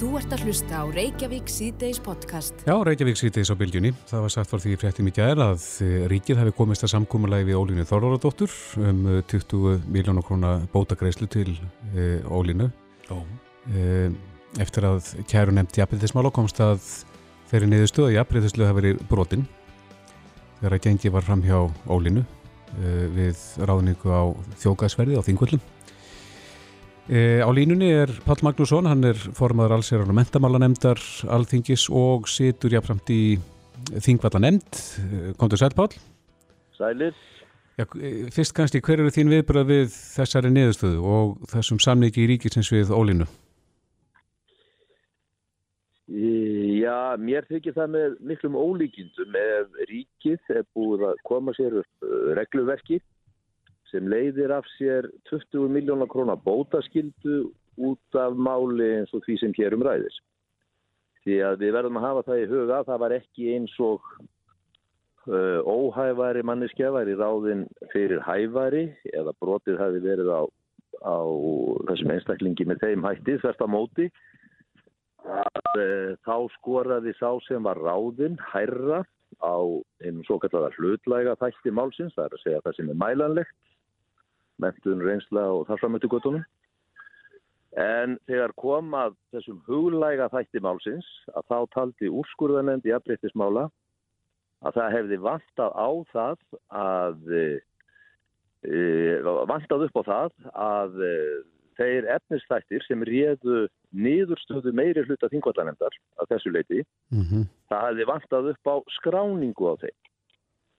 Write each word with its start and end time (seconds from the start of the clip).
Þú 0.00 0.14
ert 0.16 0.30
að 0.32 0.46
hlusta 0.46 0.78
á 0.80 0.84
Reykjavík 0.88 1.50
C-Days 1.52 1.98
podcast. 2.00 2.62
Já, 2.64 2.72
Reykjavík 2.72 3.18
C-Days 3.20 3.50
á 3.52 3.60
bylgjunni. 3.60 3.90
Það 4.08 4.22
var 4.24 4.32
sagt 4.32 4.48
fyrir 4.48 4.62
því 4.62 4.76
fréttum 4.80 5.10
í 5.10 5.12
gæðar 5.12 5.42
að 5.44 5.66
eh, 5.84 6.06
ríkið 6.08 6.38
hefði 6.40 6.54
komist 6.56 6.86
að 6.86 6.92
samkúmulega 6.94 7.44
við 7.44 7.58
Ólínu 7.60 7.84
Þorvaradóttur 7.84 8.54
um 8.80 9.02
20 9.28 9.66
eh, 9.74 9.82
miljónu 9.92 10.24
króna 10.24 10.54
bótagreislu 10.72 11.28
til 11.28 11.52
e, 11.92 12.06
Ólínu. 12.24 12.70
E, 13.12 14.08
eftir 14.64 14.88
að 14.88 15.10
kæru 15.28 15.52
nefnt 15.52 15.76
jafnbrytismála 15.82 16.32
komst 16.32 16.64
að 16.64 16.80
þeirri 17.52 17.68
niðurstu 17.68 18.06
að 18.06 18.16
jafnbrytislu 18.16 18.70
hafi 18.70 18.80
verið 18.80 19.04
brotinn 19.12 19.44
þegar 20.62 20.78
að 20.78 20.84
gengi 20.88 21.12
var 21.12 21.28
fram 21.28 21.44
hjá 21.44 21.58
Ólínu 21.92 22.24
e, 22.24 22.96
við 23.20 23.44
ráðningu 23.68 24.16
á 24.16 24.32
þjókaðsverði 24.64 25.20
á 25.20 25.26
Þingvöldum. 25.28 25.60
E, 27.10 27.42
á 27.42 27.50
línunni 27.50 27.88
er 27.90 28.10
Pál 28.22 28.38
Magnússon, 28.46 28.86
hann 28.86 29.02
er 29.02 29.18
formadur 29.18 29.74
allsérðan 29.74 30.12
og 30.12 30.18
mentamálanemndar 30.20 31.00
alþingis 31.26 31.88
og 31.90 32.28
situr 32.30 32.70
jáfnframt 32.76 33.10
í 33.10 33.34
Þingvallanemnd. 33.98 34.78
Komdu 35.40 35.58
sæl 35.58 35.74
Pál? 35.74 35.90
Sælir. 36.78 37.18
Já, 37.74 37.84
fyrst 38.30 38.54
kannski, 38.54 38.78
hver 38.84 39.02
eru 39.02 39.10
þín 39.10 39.32
viðbröð 39.32 39.66
við 39.72 39.90
þessari 39.90 40.54
niðurstöðu 40.54 41.02
og 41.02 41.36
þessum 41.50 41.82
samleiki 41.82 42.22
í 42.22 42.30
ríkisins 42.30 42.70
við 42.70 42.94
Ólínu? 42.94 43.26
Já, 46.10 47.16
mér 47.18 47.46
þykir 47.50 47.74
það 47.74 47.94
með 47.96 48.18
miklum 48.30 48.58
ólíkindum 48.58 49.36
ef 49.38 49.82
ríkið 49.90 50.54
er 50.60 50.66
búið 50.78 51.08
að 51.10 51.24
koma 51.26 51.54
sér 51.58 51.80
upp 51.82 52.12
regluverki 52.38 53.00
sem 53.90 54.08
leiðir 54.10 54.52
af 54.54 54.66
sér 54.76 55.08
20 55.30 55.70
miljónar 55.72 56.10
krónar 56.10 56.40
bótaskildu 56.44 57.50
út 57.80 58.18
af 58.18 58.36
máli 58.36 58.88
eins 59.00 59.14
og 59.16 59.24
því 59.24 59.38
sem 59.40 59.54
hér 59.56 59.76
um 59.76 59.84
ræðis. 59.86 60.18
Því 61.24 61.40
að 61.44 61.62
við 61.64 61.74
verðum 61.76 62.00
að 62.00 62.06
hafa 62.08 62.26
það 62.28 62.42
í 62.42 62.50
huga 62.50 62.78
að 62.78 62.90
það 62.90 63.02
var 63.04 63.16
ekki 63.16 63.48
eins 63.54 63.74
og 63.84 64.00
uh, 65.28 65.60
óhæfari 65.64 66.44
manneskja 66.46 66.92
væri 66.94 67.16
ráðin 67.18 67.66
fyrir 67.92 68.22
hæfari 68.24 68.86
eða 69.12 69.36
brotið 69.42 69.80
hafi 69.80 70.02
verið 70.04 70.32
á, 70.32 70.42
á 71.04 71.18
þessum 71.90 72.14
einstaklingi 72.16 72.68
með 72.68 72.84
þeim 72.86 73.06
hætti 73.08 73.38
þvert 73.42 73.64
á 73.64 73.68
móti 73.68 74.10
að 75.20 75.80
uh, 75.80 76.12
þá 76.24 76.36
skoraði 76.56 77.16
sá 77.18 77.30
sem 77.48 77.64
var 77.68 77.80
ráðin 77.80 78.38
hærra 78.52 79.04
á 79.40 79.56
einum 80.04 80.24
svo 80.26 80.40
kallar 80.42 80.74
hlutlæga 80.76 81.36
þætti 81.40 81.72
málsins, 81.72 82.14
það 82.16 82.26
er 82.26 82.36
að 82.36 82.42
segja 82.44 82.62
það 82.64 82.78
sem 82.78 82.92
er 82.92 83.02
mælanlegt 83.04 83.56
mentun, 84.62 85.04
reynsla 85.04 85.46
og 85.54 85.66
þar 85.68 85.82
framötu 85.82 86.10
göttunum. 86.12 86.44
En 87.78 88.16
þegar 88.26 88.54
kom 88.58 88.94
að 88.98 89.14
þessum 89.34 89.60
huglæga 89.68 90.30
þætti 90.32 90.62
málsins 90.64 91.06
að 91.38 91.46
þá 91.52 91.58
taldi 91.76 92.10
úrskurðanendi 92.10 92.90
í 92.90 92.96
afbreyttismála 92.96 93.68
að 94.66 94.76
það 94.76 94.96
hefði 94.96 95.18
vantað 95.24 95.76
á 95.78 95.90
það 96.10 96.42
að 96.80 97.30
e, 97.38 97.44
vantað 99.48 99.86
upp 99.86 100.00
á 100.00 100.02
það 100.10 100.34
að 100.66 100.98
e, 101.06 101.14
þeir 101.80 102.10
efnistættir 102.16 102.84
sem 102.84 103.06
réðu 103.06 103.62
niðurstöðu 103.96 104.74
meiri 104.76 105.06
hluta 105.06 105.30
þingvallanemdar 105.32 105.96
af 106.20 106.28
þessu 106.30 106.52
leiti, 106.52 106.84
mm 107.14 107.24
-hmm. 107.24 107.48
það 107.70 107.86
hefði 107.88 108.08
vantað 108.10 108.50
upp 108.52 108.72
á 108.74 108.76
skráningu 108.98 109.70
á 109.70 109.74
þeim. 109.80 109.98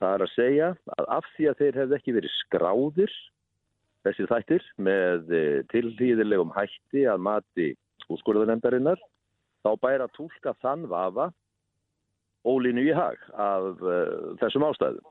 Það 0.01 0.13
er 0.15 0.23
að 0.25 0.35
segja 0.35 0.69
að 0.97 1.09
af 1.17 1.25
því 1.35 1.47
að 1.49 1.59
þeir 1.61 1.79
hefði 1.79 1.97
ekki 1.97 2.15
verið 2.17 2.37
skráðir 2.37 3.17
þessi 4.05 4.27
þættir 4.29 4.67
með 4.81 5.33
eh, 5.37 5.59
tilhýðilegum 5.73 6.53
hætti 6.55 7.05
að 7.09 7.23
mati 7.27 7.69
úrskurðanemdarinnar 8.11 8.99
þá 9.61 9.71
bæra 9.81 10.09
tólka 10.15 10.55
þann 10.63 10.87
vafa 10.89 11.29
ólínu 12.47 12.83
í 12.89 12.93
hag 12.97 13.21
af 13.37 13.83
uh, 13.85 14.33
þessum 14.41 14.65
ástæðum. 14.65 15.09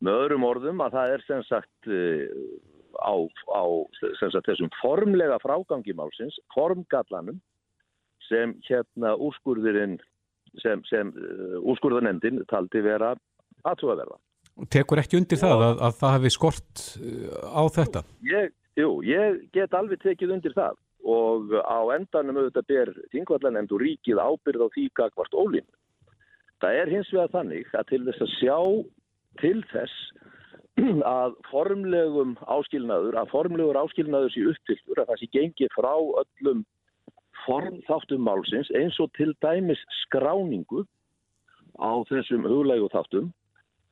Með 0.00 0.20
öðrum 0.24 0.46
orðum 0.48 0.80
að 0.80 0.94
það 0.96 1.14
er 1.14 1.24
sem 1.26 1.42
sagt 1.48 1.90
uh, 1.92 2.22
á, 3.04 3.14
á 3.52 3.64
sem 3.98 4.32
sagt, 4.32 4.48
þessum 4.48 4.72
formlega 4.80 5.36
frágangi 5.42 5.94
málsins, 5.96 6.38
formgallanum 6.54 7.40
sem 8.30 8.54
hérna 8.68 9.12
úrskurðurinn 9.20 9.98
sem, 10.64 10.80
sem 10.88 11.12
uh, 11.12 11.58
úrskurðanemdin 11.60 12.44
taldi 12.48 12.82
vera 12.84 13.12
aðtúaverða. 13.68 14.16
Tekur 14.68 15.00
ekki 15.00 15.18
undir 15.20 15.40
það 15.40 15.64
að, 15.66 15.82
að 15.86 15.98
það 16.00 16.14
hefði 16.16 16.30
skort 16.34 16.84
uh, 17.00 17.34
á 17.56 17.62
þetta? 17.76 18.04
Ég, 18.28 18.54
jú, 18.80 18.90
ég 19.06 19.42
get 19.56 19.76
alveg 19.76 20.02
tekið 20.04 20.36
undir 20.36 20.56
það 20.56 20.78
og 21.10 21.54
á 21.64 21.80
endanum 21.96 22.42
auðvitað 22.42 22.66
ber 22.68 22.90
þingvallanemnd 23.14 23.72
og 23.72 23.80
ríkið 23.80 24.20
ábyrð 24.20 24.66
á 24.66 24.72
því 24.74 24.86
gagvart 25.00 25.36
ólín. 25.36 25.68
Það 26.60 26.80
er 26.82 26.92
hins 26.92 27.12
vegar 27.14 27.32
þannig 27.32 27.70
að 27.72 27.86
til 27.88 28.02
þess 28.04 28.24
að 28.26 28.34
sjá 28.36 28.58
til 29.40 29.60
þess 29.70 29.94
að 31.20 31.38
formlegum 31.48 32.36
áskilnaður, 32.44 33.16
að 33.16 33.32
formlegur 33.32 33.80
áskilnaður 33.80 34.34
sé 34.34 34.44
upptiltur, 34.52 35.00
að 35.00 35.08
það 35.12 35.22
sé 35.22 35.30
gengið 35.38 35.74
frá 35.76 35.94
öllum 35.96 36.62
formþáttum 37.46 38.24
málsins 38.24 38.70
eins 38.76 38.98
og 39.00 39.10
til 39.16 39.32
dæmis 39.40 39.80
skráningu 40.04 40.84
á 41.80 41.92
þessum 42.10 42.44
huglægu 42.44 42.90
þáttum 42.92 43.30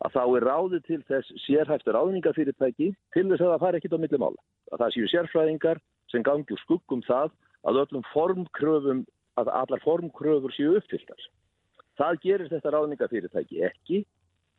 að 0.06 0.14
þá 0.14 0.22
er 0.24 0.46
ráðið 0.46 0.82
til 0.86 0.98
þess 1.08 1.44
sérhæftur 1.44 1.96
ráðningafyrirtæki 1.96 2.90
til 3.14 3.24
þess 3.30 3.42
að 3.42 3.52
það 3.52 3.62
fari 3.64 3.80
ekkit 3.80 3.96
á 3.98 4.02
milli 4.02 4.20
mála. 4.22 4.40
Að 4.72 4.82
það 4.82 4.92
séu 4.94 5.10
sérfræðingar 5.12 5.80
sem 6.12 6.24
gangi 6.26 6.58
skuggum 6.62 7.02
það 7.06 7.32
að 7.66 7.80
öllum 7.82 8.04
formkröfum, 8.12 9.02
að 9.40 9.50
allar 9.60 9.82
formkröfur 9.82 10.54
séu 10.54 10.76
uppfylltar. 10.78 11.24
Það 11.98 12.20
gerir 12.22 12.52
þetta 12.52 12.74
ráðningafyrirtæki 12.74 13.64
ekki 13.66 14.04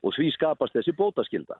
og 0.04 0.16
því 0.16 0.32
skapast 0.36 0.76
þessi 0.76 0.96
bótaskilda. 0.98 1.60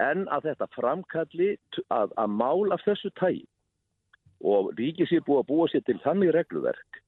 En 0.00 0.26
að 0.32 0.50
þetta 0.50 0.68
framkalli 0.76 1.54
að, 1.92 2.12
að 2.16 2.28
mál 2.32 2.72
af 2.72 2.84
þessu 2.84 3.12
tægi 3.20 3.46
og 4.42 4.72
ríkið 4.76 5.08
sé 5.08 5.20
búið 5.24 5.42
að 5.42 5.48
búa 5.48 5.66
sér 5.70 5.84
til 5.86 5.98
þannig 6.02 6.32
regluverk 6.34 7.01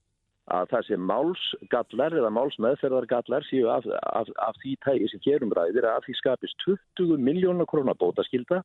að 0.53 0.75
sem 0.84 1.00
málsgallar 1.00 2.12
eða 2.19 2.31
málsmeðferðargallar 2.37 3.47
séu 3.49 3.69
af, 3.72 3.87
af, 4.12 4.28
af 4.37 4.56
því 4.60 4.75
tægi 4.84 5.09
sem 5.09 5.22
hérum 5.25 5.55
ræðir 5.56 5.87
að 5.88 6.05
því 6.05 6.16
skapist 6.19 6.66
20 6.66 7.16
miljónar 7.16 7.69
krónar 7.71 7.97
bótaskilda 7.97 8.60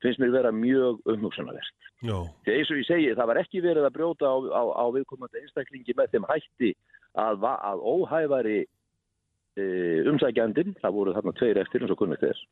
finnst 0.00 0.20
mér 0.22 0.32
vera 0.32 0.52
mjög 0.54 1.00
umhugsanavert. 1.10 1.88
Þegar 2.00 2.56
eins 2.56 2.70
og 2.72 2.78
ég 2.80 2.88
segi 2.88 3.16
það 3.18 3.30
var 3.32 3.40
ekki 3.42 3.62
verið 3.64 3.88
að 3.88 3.96
brjóta 3.98 4.30
á, 4.30 4.36
á, 4.54 4.62
á 4.80 4.84
viðkomandi 4.94 5.42
einstaklingi 5.42 5.96
með 5.98 6.14
þeim 6.14 6.28
hætti 6.30 6.70
að, 7.18 7.44
að 7.50 7.82
óhæfari 7.84 8.58
e, 8.62 9.64
umsækjandin, 10.08 10.76
það 10.80 10.96
voru 10.96 11.16
þarna 11.16 11.34
tveir 11.36 11.60
eftir 11.60 11.84
eins 11.84 11.92
og 11.92 12.00
kunnið 12.00 12.24
þess, 12.24 12.46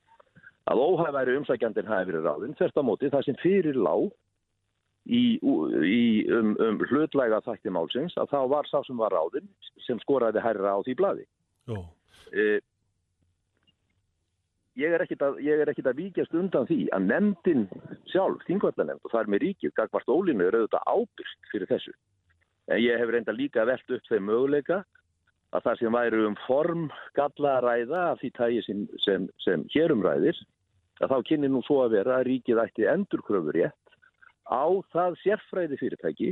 að 0.69 0.83
óhæfari 0.85 1.39
umsækjandin 1.41 1.89
hafi 1.89 2.11
verið 2.11 2.29
ráðinn, 2.29 2.59
þess 2.59 2.77
að 2.77 2.89
móti 2.91 3.13
það 3.15 3.29
sem 3.31 3.41
fyrir 3.41 3.79
lág 3.81 4.11
í, 5.09 5.23
í 5.41 6.01
um, 6.35 6.55
um 6.61 6.81
hlutlæga 6.91 7.41
þætti 7.47 7.73
málsins 7.73 8.17
að 8.21 8.33
þá 8.33 8.41
var 8.53 8.69
sá 8.69 8.81
sem 8.87 8.99
var 9.01 9.15
ráðinn 9.15 9.49
sem 9.87 10.01
skoraði 10.05 10.43
herra 10.45 10.77
á 10.77 10.79
því 10.85 10.97
bladi. 10.99 11.25
E, 12.33 12.59
ég 14.79 14.95
er 14.95 15.05
ekkit 15.05 15.25
að, 15.25 15.41
að 15.41 16.03
víkjast 16.03 16.37
undan 16.37 16.69
því 16.69 16.83
að 16.97 17.09
nefndin 17.09 17.65
sjálf, 18.13 18.45
þingvallanemnd 18.51 19.01
og 19.03 19.15
það 19.15 19.23
er 19.23 19.33
með 19.33 19.45
ríkið, 19.47 19.75
Gagvart 19.81 20.13
Ólinu 20.13 20.47
er 20.47 20.61
auðvitað 20.61 20.93
ábyrgt 20.93 21.51
fyrir 21.53 21.73
þessu. 21.73 21.97
En 22.69 22.83
ég 22.85 23.01
hef 23.01 23.11
reynda 23.13 23.33
líka 23.33 23.65
velt 23.65 23.97
upp 23.97 24.13
þeim 24.13 24.29
möguleika 24.29 24.83
að 25.57 25.65
það 25.65 25.81
sem 25.81 25.95
væri 25.97 26.25
um 26.29 26.37
form 26.45 26.89
gallaræða 27.17 28.05
af 28.13 28.21
því 28.21 28.33
tægi 28.37 28.65
sem, 28.67 28.87
sem, 29.01 29.29
sem 29.41 29.65
hérum 29.73 30.05
ræðir, 30.05 30.37
að 31.01 31.15
þá 31.15 31.29
kynni 31.31 31.49
nú 31.49 31.63
svo 31.65 31.81
að 31.87 31.95
vera 31.97 32.19
að 32.19 32.27
ríkið 32.29 32.61
ætti 32.61 32.89
endurkröfur 32.91 33.57
rétt 33.57 33.88
á 34.49 34.67
það 34.95 35.19
sérfræði 35.25 35.81
fyrirtæki 35.81 36.31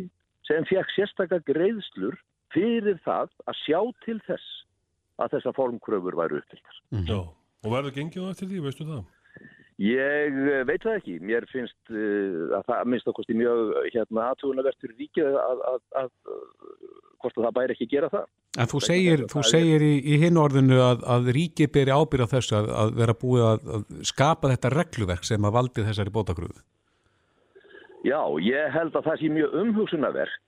sem 0.49 0.66
fekk 0.69 0.94
sérstakar 0.94 1.43
greiðslur 1.49 2.16
fyrir 2.54 3.01
það 3.04 3.33
að 3.47 3.60
sjá 3.65 3.80
til 4.07 4.18
þess 4.27 4.63
að 5.22 5.36
þessa 5.36 5.53
formkröfur 5.57 6.16
væru 6.18 6.41
uppfylgtar. 6.41 6.80
Mm. 6.92 7.07
Já, 7.09 7.21
og 7.65 7.72
verður 7.72 7.97
gengið 7.97 8.27
á 8.28 8.33
eftir 8.33 8.51
því, 8.51 8.65
veistu 8.66 8.89
það? 8.89 9.04
Ég 9.83 10.36
eh, 10.41 10.63
veit 10.65 10.84
það 10.84 10.98
ekki. 11.03 11.15
Mér 11.21 11.45
finnst 11.51 11.91
uh, 11.92 12.54
að 12.57 12.68
það 12.71 12.91
minnst 12.92 13.10
okkur 13.10 13.33
í 13.33 13.36
mjög 13.36 13.74
hérna, 13.92 14.30
aðtugunarvertur 14.30 14.95
ríkið 14.97 15.36
að, 15.36 15.65
að, 15.72 15.83
að, 16.01 16.09
að 16.33 17.19
hvort 17.21 17.41
það 17.42 17.57
bæri 17.59 17.77
ekki 17.77 17.89
gera 17.91 18.09
það. 18.12 18.30
En 18.57 18.71
þú 18.71 18.80
segir, 18.86 19.24
þú 19.28 19.42
segir 19.45 19.84
í, 19.84 19.92
í 20.01 20.16
hinn 20.22 20.41
orðinu 20.41 20.78
að 20.80 21.28
ríkið 21.36 21.72
beri 21.74 21.92
ábyrða 21.92 22.30
þess 22.30 22.57
að 22.57 22.95
vera 22.97 23.16
búið 23.21 23.45
að 23.51 23.84
skapa 24.09 24.53
þetta 24.54 24.72
regluverk 24.72 25.28
sem 25.28 25.45
að 25.45 25.57
valdi 25.59 25.84
þessari 25.84 26.15
bótakröfu. 26.15 26.65
Já, 28.06 28.20
ég 28.38 28.70
held 28.70 28.94
að 28.94 29.08
það 29.08 29.20
sé 29.20 29.30
mjög 29.34 29.54
umhugsunarverk 29.62 30.42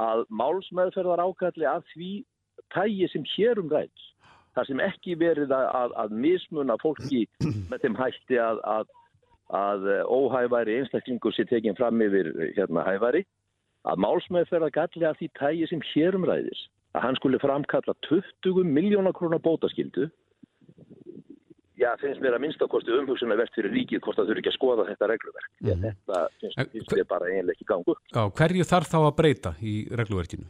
að 0.00 0.24
málsmeðferðar 0.40 1.22
ákalli 1.22 1.66
að 1.68 1.86
því 1.92 2.10
tægi 2.74 3.08
sem 3.12 3.24
hérum 3.34 3.70
rætt. 3.70 4.06
Það 4.54 4.68
sem 4.70 4.82
ekki 4.86 5.16
verið 5.18 5.52
að, 5.54 5.66
að, 5.76 5.94
að 6.02 6.14
mismuna 6.24 6.76
fólki 6.82 7.24
með 7.70 7.84
þeim 7.84 7.98
hætti 7.98 8.40
að, 8.40 8.62
að 9.54 9.88
óhæfari 10.08 10.78
einstaklingur 10.80 11.34
sé 11.36 11.46
tekinn 11.50 11.76
fram 11.78 12.00
yfir 12.02 12.32
hérna 12.56 12.86
hæfari 12.88 13.24
að 13.84 14.00
málsmeðferða 14.00 14.72
galli 14.72 15.08
af 15.08 15.18
því 15.20 15.30
tægi 15.38 15.68
sem 15.68 15.82
hérum 15.92 16.24
ræðis 16.28 16.64
að 16.94 17.04
hann 17.04 17.18
skulle 17.18 17.42
framkalla 17.42 17.94
20 18.08 18.64
miljónar 18.64 19.14
krónar 19.16 19.42
bótaskildu 19.44 20.08
já, 21.78 21.90
finnst 22.00 22.22
mér 22.22 22.36
að 22.36 22.44
minnstakosti 22.44 22.94
umhugsunar 22.94 23.40
verðt 23.40 23.56
fyrir 23.58 23.74
ríkið 23.74 24.02
hvort 24.04 24.18
það 24.18 24.30
þurfi 24.30 24.42
ekki 24.42 24.52
að 24.52 24.58
skoða 24.58 24.86
þetta 24.90 25.08
regluverk. 25.10 25.50
Mm 25.60 25.70
-hmm. 25.70 25.82
Þetta 25.84 26.20
finnst, 26.42 26.60
finnst 26.74 26.94
mér 26.94 27.08
bara 27.10 27.30
einlega 27.30 27.56
ekki 27.56 27.66
gangu. 27.70 27.96
Já, 28.14 28.22
hverju 28.40 28.68
þarf 28.72 28.92
þá 28.92 28.98
að 29.00 29.16
breyta 29.20 29.54
í 29.60 29.74
regluverkinu? 29.90 30.46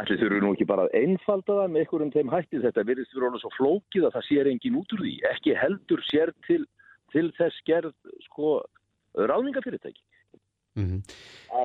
Allir 0.00 0.20
þurfu 0.20 0.40
nú 0.42 0.52
ekki 0.54 0.66
bara 0.70 0.86
að 0.86 0.94
einfalda 1.02 1.56
það 1.60 1.70
með 1.70 1.80
einhverjum 1.82 2.12
þeim 2.14 2.30
hætti 2.30 2.62
þetta 2.62 2.86
virðist 2.86 3.14
fyrir 3.14 3.26
alveg 3.26 3.42
svo 3.42 3.50
flókið 3.56 4.04
að 4.06 4.14
það 4.16 4.28
sér 4.28 4.50
engin 4.50 4.78
út 4.78 4.92
úr 4.94 5.02
því. 5.02 5.14
Ekki 5.32 5.56
heldur 5.58 6.04
sér 6.06 6.30
til, 6.46 6.62
til 7.10 7.26
þess 7.38 7.64
gerð 7.66 7.94
sko 8.28 8.60
ráðningafyrirtæki. 9.18 10.02
Mm 10.78 10.86
-hmm. 10.86 11.02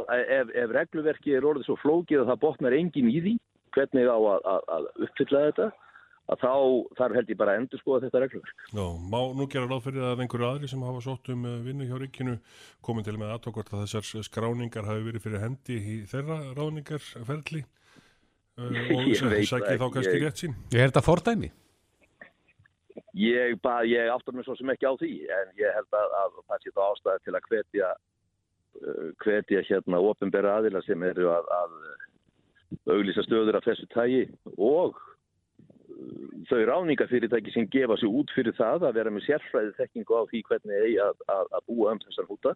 ef, 0.09 0.47
ef 0.49 0.69
regluverki 0.73 1.35
er 1.37 1.45
orðið 1.45 1.67
svo 1.67 1.75
flókið 1.77 2.23
að 2.23 2.29
það 2.31 2.41
botnar 2.41 2.73
engin 2.73 3.09
í 3.09 3.19
því 3.21 3.33
hvernig 3.75 4.07
á 4.09 4.17
að, 4.17 4.39
að, 4.53 4.61
að 4.75 4.83
uppfylla 5.05 5.43
þetta 5.49 5.67
að 6.25 6.41
þá 6.41 6.53
þarf 6.97 7.17
held 7.19 7.31
ég 7.31 7.39
bara 7.39 7.53
að 7.53 7.61
endur 7.61 7.81
skoða 7.81 8.05
þetta 8.05 8.21
regluverk. 8.23 8.63
Já, 8.71 8.85
má 9.13 9.19
nú 9.37 9.45
gera 9.51 9.69
ráð 9.69 9.83
fyrir 9.85 10.05
að 10.07 10.23
einhverju 10.23 10.47
aðri 10.47 10.69
sem 10.71 10.85
hafa 10.85 11.03
sótt 11.05 11.29
um 11.33 11.43
eh, 11.45 11.59
vinnu 11.65 11.89
hjá 11.89 11.99
ríkinu 12.01 12.37
komin 12.85 13.05
til 13.05 13.17
með 13.21 13.35
aðtókvort 13.35 13.73
að 13.73 13.83
þessar 13.85 14.25
skráningar 14.25 14.89
hafi 14.89 15.05
verið 15.05 15.25
fyrir 15.27 15.43
hendi 15.43 15.77
í 15.77 15.99
þeirra 16.09 16.39
ráningarferðli 16.57 17.61
uh, 17.61 18.81
og 18.95 19.13
sækir 19.21 19.83
þá 19.83 19.85
kannski 19.85 20.17
ég, 20.17 20.25
rétt 20.25 20.41
sín. 20.41 20.57
Er 20.73 20.87
þetta 20.87 21.05
fordæmi? 21.05 21.51
Ég, 23.15 23.55
ég 23.91 24.11
áttar 24.11 24.35
mig 24.35 24.47
svo 24.47 24.57
sem 24.57 24.73
ekki 24.73 24.89
á 24.89 24.93
því 24.97 25.13
en 25.29 25.55
ég 25.61 25.77
held 25.77 25.93
að, 26.01 26.19
að 26.23 26.41
það 26.41 26.63
sé 26.63 26.73
þá 26.75 26.83
ástæði 26.89 27.25
til 27.27 27.37
að 27.37 27.49
hvetja 27.51 27.93
uh, 27.93 29.09
hvetja 29.21 29.65
hérna 29.69 30.01
ofinbæra 30.09 30.57
aðila 30.57 30.81
sem 30.87 31.05
eru 31.05 31.29
að, 31.37 31.53
að 31.61 32.95
auglýsa 32.95 33.23
stöður 33.27 33.59
af 33.59 33.67
þessu 33.69 33.85
tægi 33.93 34.23
og 34.57 34.97
þau 36.49 36.61
ráðningafyrirtæki 36.69 37.53
sem 37.53 37.67
gefa 37.71 37.97
sér 37.99 38.15
út 38.19 38.31
fyrir 38.35 38.55
það 38.57 38.87
að 38.89 38.97
vera 38.99 39.13
með 39.13 39.27
sérfræði 39.27 39.75
þekkingu 39.79 40.17
á 40.19 40.21
því 40.31 40.41
hvernig 40.49 40.81
eigi 40.81 40.97
að, 41.05 41.21
að, 41.35 41.53
að 41.57 41.67
búa 41.71 41.93
um 41.93 42.01
þessar 42.03 42.29
húta 42.29 42.55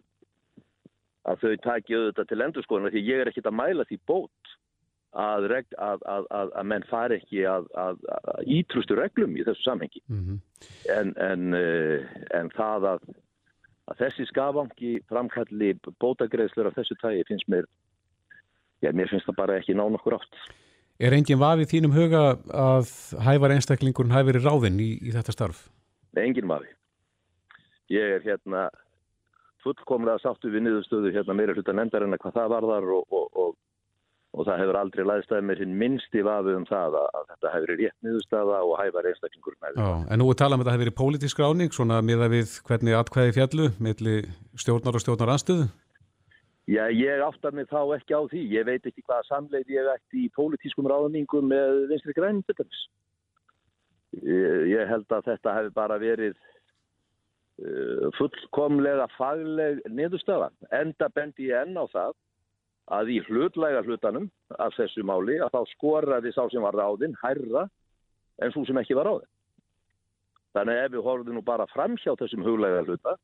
að 1.30 1.44
þau 1.44 1.54
taki 1.64 1.96
auðvitað 1.96 2.28
til 2.30 2.42
endurskoðuna 2.46 2.92
því 2.94 3.04
ég 3.06 3.22
er 3.22 3.30
ekkit 3.30 3.48
að 3.50 3.58
mæla 3.60 3.86
því 3.88 3.98
bót 4.10 4.54
að, 5.10 5.48
að 6.30 6.68
menn 6.70 6.86
fari 6.86 7.18
ekki 7.18 7.42
að 7.50 8.04
ítrustu 8.46 8.94
reglum 8.98 9.34
í 9.36 9.44
þessu 9.46 9.66
samhengi 9.66 10.02
mm 10.06 10.20
-hmm. 10.20 10.38
en, 10.94 11.12
en, 11.18 11.54
eh, 11.58 12.06
en 12.38 12.50
það 12.54 12.86
að 12.92 13.10
þessi 13.98 14.26
skafangi 14.30 15.00
framkalli 15.10 15.74
bótagreðslur 15.98 16.70
af 16.70 16.78
þessu 16.78 16.94
tægi 17.00 17.26
finnst 17.26 17.48
mér 17.48 17.66
já, 18.82 18.92
mér 18.92 19.10
finnst 19.10 19.26
það 19.26 19.36
bara 19.36 19.58
ekki 19.58 19.74
ná 19.74 19.88
nokkur 19.90 20.20
átt 20.20 20.36
Er 21.00 21.16
enginn 21.16 21.40
vafið 21.40 21.70
þínum 21.70 21.94
huga 21.96 22.22
að 22.52 22.90
hævar 23.24 23.54
einstaklingurinn 23.54 24.12
hæfir 24.12 24.36
í 24.36 24.44
ráðinn 24.44 24.82
í, 24.84 24.90
í 25.00 25.14
þetta 25.14 25.32
starf? 25.32 25.62
Nei, 26.12 26.26
enginn 26.26 26.50
vafi. 26.50 26.68
Ég 27.90 28.18
er 28.18 28.26
hérna 28.26 28.68
fullkomlega 29.64 30.20
sáttu 30.20 30.52
við 30.52 30.66
niðurstöðu 30.66 31.12
hérna 31.14 31.36
meira 31.36 31.56
hluta 31.56 31.72
nefndarinn 31.76 32.16
að 32.16 32.22
hvað 32.24 32.36
það 32.36 32.52
varðar 32.52 32.88
og, 32.98 33.16
og, 33.16 33.26
og, 33.32 33.56
og 34.36 34.46
það 34.48 34.62
hefur 34.62 34.78
aldrei 34.82 35.02
læðstæðið 35.08 35.48
með 35.48 35.62
hinn 35.64 35.76
minnsti 35.80 36.24
vafið 36.26 36.58
um 36.60 36.66
það 36.68 36.96
að, 37.00 37.18
þetta 37.32 37.54
hefur 37.56 37.74
rétt 37.80 38.06
niðurstöða 38.06 38.62
og 38.68 38.74
hævar 38.82 39.10
einstaklingurinn 39.10 39.66
hæfir. 39.66 39.80
Já, 39.80 39.90
en 40.04 40.22
nú 40.22 40.28
er 40.28 40.40
talað 40.40 40.58
um 40.58 40.64
að 40.64 40.68
þetta 40.68 40.76
hefur 40.76 40.84
verið 40.84 40.98
pólitísk 41.00 41.40
ráning 41.40 41.76
svona 41.76 42.02
miða 42.04 42.28
við 42.32 42.56
hvernig 42.68 42.98
atkvæði 43.00 43.36
fjallu 43.40 43.70
millir 43.88 44.28
stjórnar 44.60 45.00
og 45.00 45.04
stjórnar 45.04 45.34
anstöðu? 45.38 45.70
Já, 46.70 46.84
ég 46.94 47.18
áttar 47.24 47.54
mig 47.56 47.66
þá 47.66 47.80
ekki 47.96 48.14
á 48.14 48.22
því. 48.30 48.40
Ég 48.54 48.66
veit 48.68 48.84
ekki 48.86 49.02
hvaða 49.02 49.26
samleið 49.26 49.72
ég 49.74 49.88
ætti 49.90 50.24
í 50.26 50.32
pólitískum 50.36 50.86
ráðningum 50.86 51.48
með 51.50 51.88
vinstri 51.90 52.14
grænum 52.14 52.44
þetta. 52.46 52.66
Ég 54.70 54.90
held 54.90 55.10
að 55.16 55.26
þetta 55.32 55.54
hefði 55.56 55.72
bara 55.74 55.96
verið 55.98 56.36
uh, 57.64 58.06
fullkomlega 58.18 59.08
fagleg 59.16 59.80
niðurstafa. 59.90 60.52
Enda 60.78 61.10
bendi 61.14 61.48
ég 61.50 61.66
enn 61.66 61.74
á 61.74 61.90
það 61.90 62.14
að 63.00 63.12
í 63.16 63.18
hlutlæga 63.26 63.82
hlutanum 63.86 64.30
af 64.62 64.74
þessu 64.78 65.02
máli 65.06 65.40
að 65.42 65.50
þá 65.56 65.74
skoraði 65.74 66.34
sá 66.34 66.44
sem 66.50 66.62
var 66.62 66.78
ráðinn 66.78 67.18
hærra 67.22 67.66
en 68.38 68.54
svo 68.54 68.62
sem 68.66 68.78
ekki 68.78 68.98
var 68.98 69.10
ráðinn. 69.10 69.30
Þannig 70.54 70.84
ef 70.84 70.94
við 70.94 71.06
horfum 71.06 71.34
nú 71.34 71.42
bara 71.46 71.66
fram 71.74 71.98
hjá 71.98 72.14
þessum 72.14 72.46
huglæga 72.46 72.86
hluta 72.86 73.18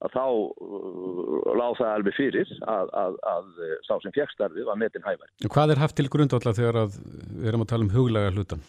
að 0.00 0.16
þá 0.16 0.24
uh, 0.24 1.54
láð 1.60 1.78
það 1.78 1.94
alveg 1.94 2.16
fyrir 2.16 2.52
að, 2.64 2.92
að, 3.04 3.16
að 3.34 3.48
sá 3.86 3.94
sem 4.02 4.14
fjekstarfið 4.16 4.68
var 4.68 4.78
metin 4.80 5.06
hævar. 5.06 5.32
Hvað 5.46 5.74
er 5.74 5.82
haft 5.82 5.98
til 6.00 6.08
grundvallar 6.12 6.56
þegar 6.56 6.82
við 6.90 7.48
erum 7.52 7.66
að 7.66 7.72
tala 7.74 7.86
um 7.88 7.94
huglega 7.94 8.34
hlutan? 8.36 8.62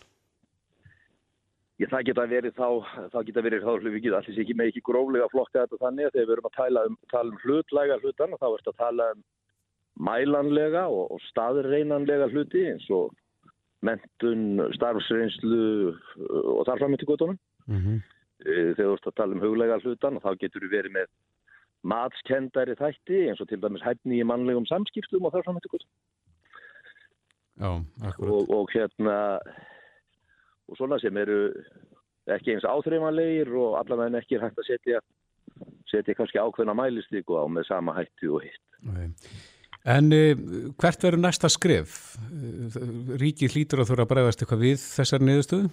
Ég, 1.82 1.90
það 1.90 2.08
geta 2.12 2.28
verið 2.30 2.58
þá, 2.58 2.68
það 3.14 3.28
geta 3.28 3.42
verið 3.42 3.64
þá 3.66 3.72
hlutvikið, 3.74 4.16
allir 4.18 4.42
ekki 4.44 4.56
með 4.58 4.68
ekki 4.70 4.84
gróflega 4.86 5.30
flokka 5.32 5.64
þetta 5.64 5.80
þannig 5.82 6.08
að 6.08 6.18
þegar 6.18 6.28
við 6.28 6.36
erum 6.36 6.50
að 6.50 6.58
tala 6.60 6.84
um, 6.86 6.98
tala 7.14 7.32
um 7.32 7.40
hlutlega 7.42 7.98
hlutan 8.04 8.36
og 8.36 8.42
þá 8.42 8.48
erst 8.52 8.70
að 8.70 8.82
tala 8.82 9.08
um 9.16 9.24
mælanlega 10.08 10.84
og, 10.92 11.16
og 11.16 11.24
staðreinanlega 11.32 12.30
hluti 12.32 12.64
eins 12.70 12.86
og 12.94 13.16
mentun, 13.82 14.62
starfsreynslu 14.76 15.62
og 16.30 16.62
þarframöndi 16.70 17.08
gotunum. 17.10 17.40
Mm 17.66 17.82
-hmm. 17.82 17.98
Eh, 18.42 18.72
þegar 18.74 18.88
þú 18.88 18.96
ert 18.96 19.10
að 19.12 19.18
tala 19.20 19.38
um 19.38 19.44
huglega 19.44 19.80
hlutan 19.84 20.18
og 20.18 20.24
þá 20.26 20.32
getur 20.42 20.66
þú 20.66 20.72
verið 20.72 20.96
með 20.96 21.12
matskendari 21.92 22.78
þætti 22.78 23.20
eins 23.30 23.42
og 23.42 23.50
til 23.50 23.60
dæmis 23.62 23.84
hæfni 23.86 24.22
í 24.22 24.26
mannlegum 24.28 24.66
samskiptum 24.70 25.26
og 25.26 25.34
þar 25.36 25.46
saman 25.46 25.62
eitthvað. 25.62 25.86
Og, 27.62 28.50
og 28.50 28.74
hérna, 28.74 29.18
og 30.70 30.78
svona 30.80 30.98
sem 31.02 31.18
eru 31.22 31.40
ekki 32.32 32.56
eins 32.56 32.66
áþreifanlegir 32.66 33.52
og 33.54 33.78
allavega 33.82 34.22
ekki 34.22 34.38
er 34.38 34.46
hægt 34.48 34.62
að 34.62 34.70
setja, 34.72 35.02
setja 35.90 36.18
kannski 36.18 36.42
ákveðna 36.42 36.78
mælistíku 36.78 37.38
á 37.38 37.46
með 37.46 37.70
sama 37.70 37.98
hætti 37.98 38.30
og 38.30 38.46
hitt. 38.46 38.62
Okay. 38.82 39.10
En 39.92 40.14
uh, 40.14 40.34
hvert 40.82 41.06
verður 41.06 41.24
næsta 41.24 41.50
skref? 41.50 42.18
Ríkið 43.22 43.56
hlýtur 43.58 43.82
að 43.82 43.94
þurfa 43.94 44.06
að 44.06 44.12
bregðast 44.14 44.44
eitthvað 44.44 44.66
við 44.68 44.84
þessar 44.84 45.26
niðurstöðu? 45.26 45.72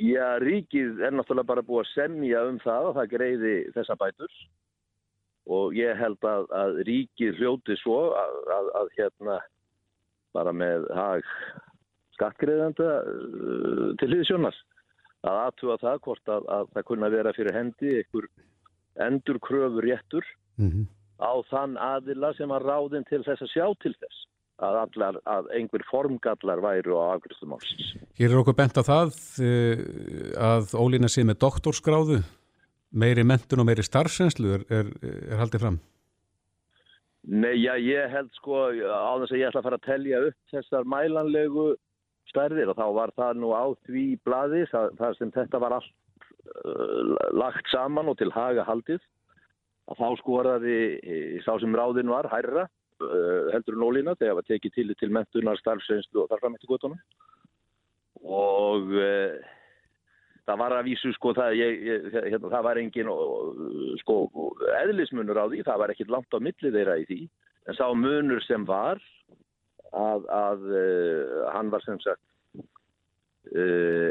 Já, 0.00 0.38
ríkið 0.40 1.02
er 1.04 1.12
náttúrulega 1.12 1.50
bara 1.50 1.64
búið 1.66 1.82
að 1.84 1.92
semja 1.92 2.42
um 2.48 2.58
það 2.62 2.86
og 2.88 2.94
það 2.96 3.10
greiði 3.14 3.54
þessa 3.74 3.96
bætur. 4.00 4.36
Og 5.50 5.74
ég 5.76 5.98
held 5.98 6.24
að, 6.24 6.46
að 6.56 6.78
ríkið 6.88 7.40
hljóti 7.40 7.76
svo 7.80 7.98
að, 8.16 8.36
að, 8.56 8.70
að 8.80 8.92
hérna 8.96 9.38
bara 10.36 10.54
með 10.54 10.86
hag 10.94 11.26
skattgreðanda 12.16 12.90
uh, 13.00 13.88
til 14.00 14.10
hliðsjónas 14.12 14.56
að 15.26 15.40
aðtúa 15.44 15.76
það 15.82 15.98
hvort 16.06 16.32
að 16.32 16.48
það 16.74 16.86
kunna 16.88 17.10
vera 17.12 17.34
fyrir 17.36 17.56
hendi 17.56 17.96
einhver 18.00 18.28
endur 19.04 19.40
kröfur 19.44 19.84
réttur 19.84 20.24
mm 20.56 20.70
-hmm. 20.70 20.86
á 21.20 21.32
þann 21.50 21.76
aðila 21.76 22.32
sem 22.38 22.50
að 22.50 22.66
ráðin 22.68 23.04
til 23.08 23.22
þess 23.24 23.42
að 23.42 23.52
sjá 23.52 23.66
til 23.82 23.94
þess 24.00 24.26
að, 24.60 24.78
allar, 24.84 25.18
að 25.28 25.50
einhver 25.56 25.84
formgallar 25.88 26.62
væru 26.62 26.98
á 27.00 27.16
afgriðstumálsins. 27.16 27.92
Hér 28.18 28.32
er 28.32 28.40
okkur 28.40 28.56
bent 28.58 28.80
á 28.80 28.82
það 28.84 29.14
eh, 29.44 29.84
að 30.36 30.74
Ólína 30.80 31.10
sé 31.10 31.24
með 31.26 31.40
doktorskráðu, 31.44 32.20
meiri 32.90 33.24
mentun 33.26 33.62
og 33.62 33.68
meiri 33.68 33.84
starfsenslu 33.86 34.56
er, 34.58 34.66
er, 34.72 34.90
er 35.04 35.40
haldið 35.40 35.64
fram? 35.64 35.78
Nei, 37.30 37.54
já, 37.60 37.74
ég 37.76 38.10
held 38.10 38.32
sko 38.38 38.66
á 38.72 39.12
þess 39.20 39.34
að 39.34 39.40
ég 39.40 39.50
ætla 39.50 39.60
að 39.60 39.68
fara 39.68 39.78
að 39.78 39.88
telja 39.88 40.20
upp 40.30 40.54
þessar 40.54 40.88
mælanlegu 40.88 41.68
stærðir 42.30 42.72
og 42.72 42.78
þá 42.78 42.86
var 42.96 43.12
það 43.18 43.40
nú 43.42 43.52
á 43.52 43.64
því 43.86 44.04
bladi 44.24 44.64
þar 44.72 45.16
sem 45.18 45.32
þetta 45.34 45.60
var 45.60 45.76
allt 45.76 45.90
uh, 46.64 47.16
lagt 47.36 47.68
saman 47.72 48.08
og 48.08 48.16
til 48.20 48.30
haga 48.32 48.64
haldið 48.64 49.02
að 49.90 50.00
þá 50.00 50.08
skoraði 50.22 50.78
sá 51.44 51.52
sem 51.60 51.74
ráðin 51.76 52.12
var 52.12 52.30
hærra 52.32 52.68
Eh, 52.70 52.79
heldur 53.54 53.76
en 53.76 53.86
ólína 53.86 54.14
þegar 54.16 54.32
það 54.32 54.38
var 54.40 54.48
tekið 54.50 54.76
til 54.76 54.94
til 55.00 55.10
mentunar, 55.14 55.60
starfsreynslu 55.60 56.24
og 56.24 56.30
þar 56.30 56.42
fram 56.42 56.56
eftir 56.58 56.70
gotunum 56.70 57.00
og 58.20 58.92
e, 59.00 59.12
það 60.48 60.60
var 60.62 60.76
að 60.76 60.88
vísu 60.90 61.12
sko 61.16 61.32
það, 61.36 61.56
ég, 61.60 62.08
hérna, 62.16 62.50
það 62.52 62.66
var 62.66 62.80
engin 62.80 63.12
sko 64.02 64.16
eðlismunur 64.80 65.40
á 65.40 65.46
því, 65.46 65.62
það 65.68 65.82
var 65.82 65.94
ekkit 65.94 66.12
langt 66.12 66.36
á 66.36 66.38
milli 66.42 66.74
þeirra 66.74 66.98
í 67.00 67.06
því. 67.08 67.20
En 67.68 67.76
sá 67.78 67.86
munur 67.94 68.42
sem 68.46 68.64
var 68.68 69.00
að, 69.92 70.26
að 70.26 70.66
e, 70.74 70.82
hann 71.54 71.70
var 71.72 71.84
sem 71.84 72.00
sagt 72.02 72.24
e, 73.52 73.62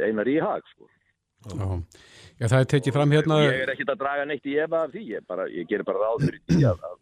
einar 0.08 0.30
í 0.30 0.40
hag 0.42 0.66
sko. 0.74 0.90
Já. 1.50 1.68
Já, 2.40 2.48
það 2.48 2.62
er 2.62 2.68
tekið 2.72 2.96
fram 2.96 3.14
hérna 3.16 3.38
Ég 3.44 3.62
er 3.64 3.70
ekkit 3.74 3.90
að 3.94 4.02
draga 4.02 4.26
neitt 4.28 4.48
í 4.48 4.58
efa 4.60 4.86
af 4.86 4.92
því 4.92 5.06
ég, 5.12 5.24
bara, 5.28 5.46
ég 5.52 5.68
ger 5.68 5.84
bara 5.88 6.02
ráð 6.04 6.26
fyrir 6.26 6.42
því 6.48 6.66
að, 6.68 6.84
að 6.88 6.98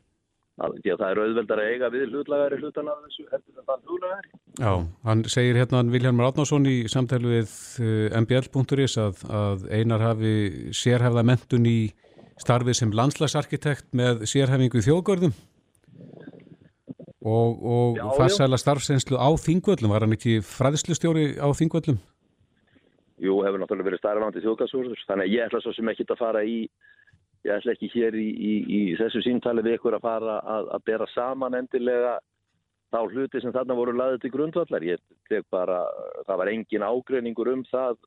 því 0.58 0.94
að 0.94 1.02
það 1.02 1.12
er 1.12 1.22
auðveldar 1.24 1.62
að 1.62 1.72
eiga 1.72 1.90
við 1.94 2.06
hlutlagari 2.12 2.60
hlutan 2.62 2.90
af 2.90 3.04
þessu 3.06 3.26
heldur 3.32 3.62
en 3.62 3.68
þann 3.68 3.84
hlutlagari. 3.92 4.32
Já, 4.58 4.72
hann 5.10 5.24
segir 5.30 5.60
hérna 5.60 5.84
Vilhelmur 5.94 6.30
Átnásson 6.32 6.66
í 6.70 6.78
samtælu 6.90 7.34
við 7.36 7.54
eh, 7.86 8.18
mbl.is 8.24 8.98
að, 9.02 9.22
að 9.30 9.68
einar 9.70 10.06
hafi 10.06 10.34
sérhefða 10.74 11.26
mentun 11.30 11.70
í 11.70 11.78
starfið 12.42 12.80
sem 12.82 12.96
landslagsarkitekt 12.96 13.94
með 13.98 14.26
sérhefingu 14.30 14.82
í 14.82 14.86
þjóðgörðum 14.86 15.38
og, 17.28 17.64
og 17.64 17.98
farsæla 18.18 18.60
starfsreynslu 18.62 19.18
á 19.20 19.30
þingvöllum, 19.42 19.92
var 19.92 20.06
hann 20.06 20.16
ekki 20.16 20.40
fræðslustjóri 20.46 21.36
á 21.42 21.48
þingvöllum? 21.58 21.98
Jú, 23.18 23.40
hefur 23.42 23.62
náttúrulega 23.62 23.90
verið 23.90 24.02
starfandi 24.04 24.44
þjóðgarsúrður, 24.44 25.02
þannig 25.10 25.26
að 25.26 25.34
ég 25.34 25.48
ætla 25.48 25.62
svo 25.64 25.74
sem 25.74 25.90
ekki 25.90 26.06
að 26.06 26.20
fara 26.22 26.44
í, 26.46 26.60
ég 27.46 27.54
ætla 27.54 27.76
ekki 27.76 27.90
hér 27.94 28.18
í, 28.18 28.26
í, 28.28 28.54
í 28.66 28.82
þessu 29.00 29.22
síntali 29.26 29.64
við 29.66 29.78
ykkur 29.78 29.98
að 29.98 30.06
fara 30.08 30.40
að, 30.42 30.72
að 30.78 30.86
bera 30.90 31.08
saman 31.14 31.58
endilega 31.60 32.18
þá 32.94 33.00
hluti 33.12 33.42
sem 33.44 33.54
þarna 33.56 33.78
voru 33.78 33.96
laðið 33.98 34.24
til 34.24 34.34
grundvallar. 34.34 34.86
Ég 34.88 35.02
tek 35.30 35.46
bara, 35.54 35.82
það 36.28 36.42
var 36.42 36.52
engin 36.54 36.88
ágreiningur 36.88 37.52
um 37.54 37.64
það, 37.70 38.00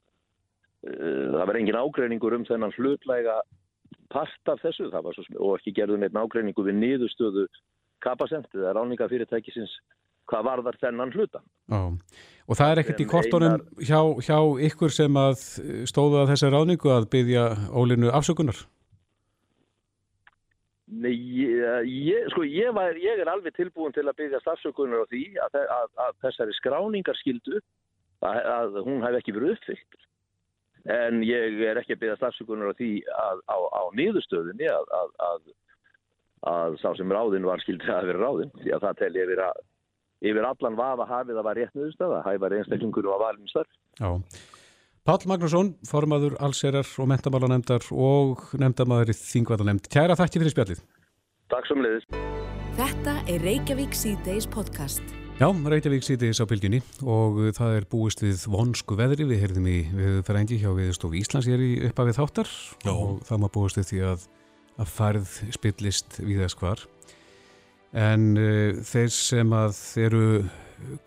uh, 0.89 1.27
það 1.37 1.47
var 1.53 1.61
engin 1.61 1.81
ágreiningur 1.81 2.39
um 2.39 2.47
þennan 2.49 2.77
hlutlæga 2.79 3.41
part 4.11 4.51
af 4.51 4.63
þessu, 4.65 4.91
það 4.91 5.07
var 5.07 5.17
svo 5.17 5.27
og 5.39 5.57
ekki 5.59 5.77
gerðum 5.77 6.07
einn 6.07 6.19
ágreiningu 6.19 6.67
við 6.67 6.79
niðurstöðu 6.81 7.47
kapasendið, 8.03 8.63
það 8.65 8.71
er 8.71 8.79
ráninga 8.79 9.09
hvað 10.31 10.47
varðar 10.47 10.79
þennan 10.81 11.15
hluta. 11.15 11.43
Já, 11.71 11.81
og 12.47 12.59
það 12.59 12.73
er 12.73 12.81
ekkert 12.83 13.03
í 13.03 13.07
kortunum 13.11 13.55
einar... 13.57 13.65
hjá, 13.89 14.01
hjá 14.27 14.39
ykkur 14.71 14.95
sem 14.95 15.17
að 15.19 15.47
stóða 15.91 16.27
þessar 16.31 16.55
ráningu 16.55 16.93
að 16.95 17.09
byggja 17.15 17.47
ólinu 17.75 18.13
afsökunar? 18.15 18.61
Nei, 20.91 21.15
ég, 21.15 22.27
sko, 22.33 22.43
ég, 22.43 22.73
var, 22.75 22.97
ég 22.99 23.21
er 23.23 23.29
alveg 23.31 23.55
tilbúin 23.55 23.95
til 23.95 24.09
að 24.09 24.17
byggja 24.19 24.41
afsökunar 24.51 25.05
á 25.07 25.11
því 25.13 25.23
að, 25.39 25.59
að, 25.63 25.91
að 26.03 26.17
þessari 26.25 26.57
skráningar 26.57 27.19
skildu 27.21 27.61
að, 28.27 28.41
að 28.51 28.79
hún 28.89 29.05
hef 29.05 29.21
ekki 29.21 29.35
verið 29.37 29.55
uppfyllt. 29.55 30.01
En 30.91 31.23
ég 31.23 31.61
er 31.69 31.79
ekki 31.79 31.95
að 31.95 32.03
byggja 32.03 32.19
afsökunar 32.31 32.75
á 32.75 32.79
því 32.81 32.91
að 33.15 33.43
á, 33.47 33.59
á 33.71 33.83
niðurstöðinni 34.01 34.71
að 36.51 36.79
sá 36.83 36.89
sem 36.99 37.13
ráðin 37.13 37.47
var 37.47 37.63
skildið 37.63 37.95
að 37.95 38.11
vera 38.11 38.25
ráðin 38.25 38.55
því 38.59 38.75
að 38.75 38.87
það 38.89 39.01
tel 39.05 39.13
ég 39.15 39.31
verið 39.31 39.47
að 39.47 39.67
yfir 40.31 40.47
allan 40.51 40.79
vafa 40.79 41.07
hafið 41.09 41.39
að 41.41 41.47
var 41.47 41.61
rétt 41.61 41.77
nöðustöða, 41.77 42.25
hæfar 42.27 42.57
einstaklingur 42.59 43.09
og 43.09 43.23
valum 43.23 43.47
starf. 43.49 43.71
Já. 44.01 44.11
Pál 45.01 45.17
Magnússon, 45.25 45.71
formaður 45.89 46.35
allserar 46.45 46.85
og 47.01 47.07
mentamálanemndar 47.09 47.87
og 47.97 48.43
nefndamæður 48.61 49.15
í 49.15 49.15
Þingvallanemnd. 49.17 49.87
Kæra 49.89 50.13
þakki 50.19 50.43
fyrir 50.43 50.53
spjallið. 50.53 50.83
Takk 51.49 51.69
sem 51.71 51.79
leiðis. 51.81 52.05
Þetta 52.77 53.15
er 53.33 53.47
Reykjavík 53.47 53.95
C-Days 53.97 54.45
podcast. 54.53 55.01
Já, 55.41 55.47
Reykjavík 55.49 56.05
C-Days 56.05 56.43
á 56.45 56.47
bylginni 56.51 56.83
og 57.01 57.41
það 57.57 57.79
er 57.79 57.87
búist 57.89 58.21
við 58.21 58.45
vonsku 58.53 58.99
veðri. 58.99 59.25
Við 59.31 59.41
heyrðum 59.41 59.71
í 59.73 59.79
viðferðengi 59.89 60.59
hjá 60.61 60.69
viðstofu 60.77 61.17
Íslands 61.17 61.49
ég 61.49 61.57
er 61.57 61.65
í 61.65 61.71
uppafið 61.89 62.19
þáttar 62.19 62.51
Já. 62.85 62.93
og 62.93 63.23
það 63.25 63.41
má 63.41 63.49
búist 63.55 63.81
við 63.81 63.89
því 63.89 64.03
að, 64.11 64.27
að 64.85 64.93
farð 64.99 65.33
spillist 65.57 66.19
við 66.21 66.43
þess 66.45 66.59
hvar 66.61 66.85
en 67.97 68.29
uh, 68.37 68.85
þeir 68.85 69.09
sem 69.17 69.57
að 69.57 69.81
eru 70.05 70.27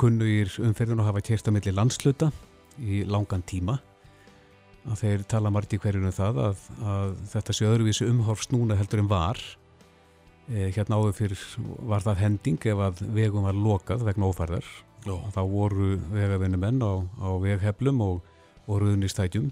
kunnugir 0.01 0.49
umferðin 0.65 1.05
og 1.05 1.11
hafa 1.11 1.23
kert 1.29 1.45
að 1.47 1.55
milli 1.59 1.75
landsluta 1.77 2.31
í 2.79 3.03
langan 3.09 3.43
tíma. 3.45 3.79
Að 4.83 4.99
þeir 4.99 5.25
tala 5.31 5.51
margt 5.53 5.73
í 5.75 5.79
hverjunu 5.79 6.09
um 6.09 6.15
það 6.15 6.39
að, 6.43 6.63
að 6.83 7.13
þetta 7.31 7.55
sé 7.55 7.67
öðruvísi 7.69 8.07
umhorfst 8.09 8.51
núna 8.55 8.77
heldur 8.79 9.03
en 9.03 9.11
var. 9.11 9.39
E, 10.49 10.67
hérna 10.75 10.99
áður 10.99 11.15
fyrir 11.21 11.45
var 11.87 12.03
það 12.03 12.19
hending 12.25 12.67
ef 12.73 12.83
að 12.89 13.03
vegum 13.15 13.47
var 13.47 13.55
lokað 13.55 14.03
vegna 14.09 14.27
ófærðar. 14.31 14.67
Þá 15.03 15.41
voru 15.51 15.95
vegavinni 16.11 16.59
menn 16.59 16.83
á, 16.83 16.99
á 16.99 17.29
vegheflum 17.43 18.03
og, 18.03 18.21
og 18.67 18.83
ruðnistætjum 18.83 19.49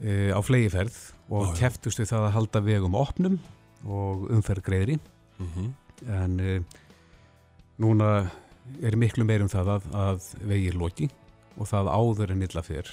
e, 0.00 0.32
á 0.32 0.40
flegiferð 0.44 0.96
og 1.32 1.54
kæftust 1.60 2.00
við 2.00 2.10
það 2.12 2.26
að 2.26 2.34
halda 2.36 2.64
vegum 2.64 2.96
opnum 3.00 3.38
og 3.84 4.26
umferð 4.32 4.66
greiðri. 4.66 4.98
Mm 5.40 5.52
-hmm 5.54 5.70
en 6.08 6.40
e, 6.40 6.58
núna 7.80 8.10
er 8.82 8.96
miklu 8.98 9.26
meirum 9.26 9.50
það 9.50 9.74
að, 9.76 9.88
að 9.96 10.28
vegið 10.52 10.78
loki 10.80 11.08
og 11.60 11.70
það 11.70 11.92
áður 11.92 12.34
en 12.34 12.44
illa 12.48 12.64
fyrr 12.66 12.90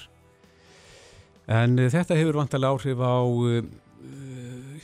en 1.48 1.78
e, 1.80 1.88
þetta 1.92 2.18
hefur 2.18 2.40
vantilega 2.42 2.76
áhrif 2.76 3.02
á 3.02 3.18
e, 3.24 3.62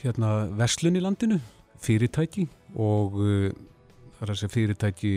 hérna 0.03 0.35
verslun 0.59 0.99
í 0.99 1.05
landinu 1.05 1.41
fyrirtæki 1.85 2.49
og 2.81 3.19
það 3.21 4.23
er 4.25 4.33
að 4.33 4.39
segja 4.41 4.55
fyrirtæki 4.55 5.15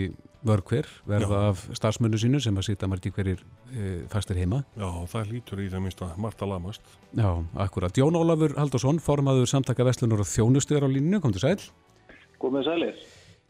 vörgver 0.47 0.88
verða 1.07 1.39
Já. 1.39 1.50
af 1.51 1.63
starfsmönnu 1.75 2.19
sínu 2.21 2.39
sem 2.43 2.57
að 2.57 2.67
sýta 2.69 2.89
margt 2.89 3.07
í 3.09 3.12
hverjir 3.15 3.41
e, 3.74 4.05
fastir 4.12 4.38
heima 4.39 4.62
Já, 4.77 4.88
það 5.12 5.31
lítur 5.33 5.63
í 5.63 5.69
það 5.71 5.86
minsta 5.88 6.09
margt 6.21 6.43
að 6.43 6.53
lamast 6.53 6.95
Já, 7.17 7.29
akkurat. 7.65 7.97
Jón 7.97 8.17
Ólafur 8.19 8.55
Haldursson 8.59 9.01
formaður 9.03 9.50
samtaka 9.50 9.88
Vestlunar 9.88 10.24
og 10.24 10.29
þjónustuðar 10.29 10.88
á 10.88 10.89
línu, 10.91 11.21
kom 11.24 11.33
til 11.36 11.43
sæl 11.43 11.57
Góð 12.38 12.53
með 12.53 12.67
sælir. 12.67 13.00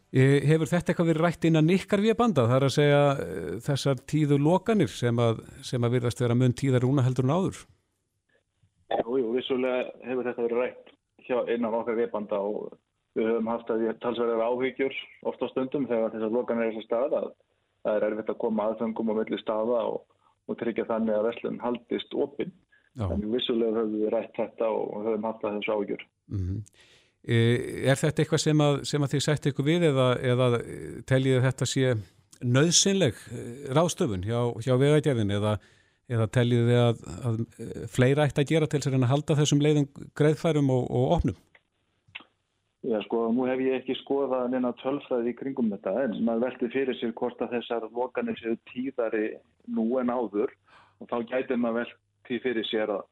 Hefur 0.08 0.70
þetta 0.70 0.92
eitthvað 0.92 1.10
verið 1.10 1.24
rætt 1.26 1.42
innan 1.44 1.72
ykkar 1.74 2.00
við 2.00 2.14
banda? 2.16 2.46
Það 2.48 2.56
er 2.56 2.64
að 2.64 2.76
segja 2.78 3.00
eh, 3.12 3.48
þessar 3.60 3.98
tíðu 4.08 4.38
lokanir 4.40 4.88
sem 4.88 5.18
að, 5.20 5.42
sem 5.60 5.84
að 5.84 5.98
virðast 5.98 6.22
vera 6.22 6.36
mun 6.38 6.56
tíðar 6.56 6.86
rúna 6.86 7.04
heldur 7.04 7.28
en 7.28 7.34
áður? 7.36 7.58
Jú, 8.88 9.18
jú, 9.20 9.32
vissulega 9.34 9.82
hefur 10.08 10.30
þetta 10.30 10.46
verið 10.46 10.62
rætt 10.62 10.94
hjá 11.28 11.36
innan 11.52 11.76
okkar 11.76 11.98
við 11.98 12.08
banda 12.14 12.40
og 12.40 12.78
við 13.18 13.28
höfum 13.28 13.52
haft 13.52 13.70
að 13.74 13.84
við 13.84 14.00
talsverðar 14.00 14.46
áhyggjur 14.48 14.96
oft 15.28 15.44
á 15.44 15.46
stundum 15.52 15.88
þegar 15.90 16.14
þessar 16.14 16.32
lokanir 16.32 16.70
er 16.70 16.72
þessar 16.72 16.88
stað 16.88 17.16
að 17.18 17.28
það 17.84 17.96
er 17.98 18.06
erfitt 18.08 18.32
að 18.32 18.40
koma 18.44 18.68
aðfengum 18.70 19.12
á 19.12 19.14
milli 19.18 19.40
staða 19.42 19.82
og, 19.92 19.98
og 20.48 20.58
tryggja 20.60 20.88
þannig 20.88 21.18
að 21.18 21.26
verslun 21.28 21.60
haldist 21.62 22.16
opinn. 22.16 22.54
Þannig 22.98 23.34
vissulega 23.36 23.76
höfum 23.76 23.98
við 24.00 24.08
rætt 24.14 24.32
þetta 24.34 24.70
og 24.74 25.04
höfum 25.04 25.26
haft 25.28 25.44
að 25.44 25.58
þessu 25.58 25.74
áhyggjur. 25.76 26.00
Mm 26.32 26.40
-hmm. 26.46 26.86
Eh, 27.28 27.84
er 27.84 27.98
þetta 28.00 28.22
eitthvað 28.22 28.40
sem 28.40 28.60
að, 28.64 28.76
sem 28.88 29.02
að 29.04 29.10
þið 29.12 29.20
sætti 29.26 29.50
ykkur 29.52 29.66
við 29.66 29.82
eða, 29.90 30.04
eða 30.24 30.46
teljið 31.10 31.42
þetta 31.44 31.66
sé 31.68 31.90
nöðsynleg 32.40 33.18
eh, 33.36 33.48
ráðstöfun 33.76 34.22
hjá, 34.24 34.38
hjá 34.64 34.72
vegagerðin 34.80 35.34
eða, 35.36 35.58
eða 36.08 36.28
teljið 36.32 36.70
þið 36.70 36.78
að, 36.80 37.02
að 37.28 37.42
eh, 37.42 37.82
fleira 37.92 38.24
ætti 38.24 38.40
að 38.40 38.52
gera 38.54 38.68
til 38.72 38.80
þess 38.80 38.96
að 38.96 39.04
halda 39.10 39.36
þessum 39.42 39.60
leiðum 39.60 39.88
greiðfærum 40.16 40.72
og, 40.72 40.86
og 40.88 41.12
opnum? 41.18 41.36
Já 42.88 42.96
sko, 43.04 43.20
nú 43.34 43.44
hef 43.50 43.60
ég 43.60 43.76
ekki 43.76 43.96
skoðað 43.98 44.54
neina 44.54 44.70
tölfræði 44.78 45.34
í 45.34 45.36
kringum 45.36 45.68
þetta 45.74 45.92
en 46.06 46.14
maður 46.24 46.46
veldi 46.46 46.70
fyrir 46.72 46.96
sér 46.96 47.12
hvort 47.18 47.42
að 47.44 47.58
þessar 47.58 47.84
vokanir 47.92 48.38
séu 48.40 48.54
tíðari 48.70 49.34
nú 49.68 49.84
en 50.00 50.14
áður 50.14 50.54
og 51.02 51.10
þá 51.10 51.18
gæti 51.34 51.60
maður 51.60 51.82
veldi 51.82 52.40
fyrir 52.46 52.68
sér 52.70 52.94
að 52.94 53.04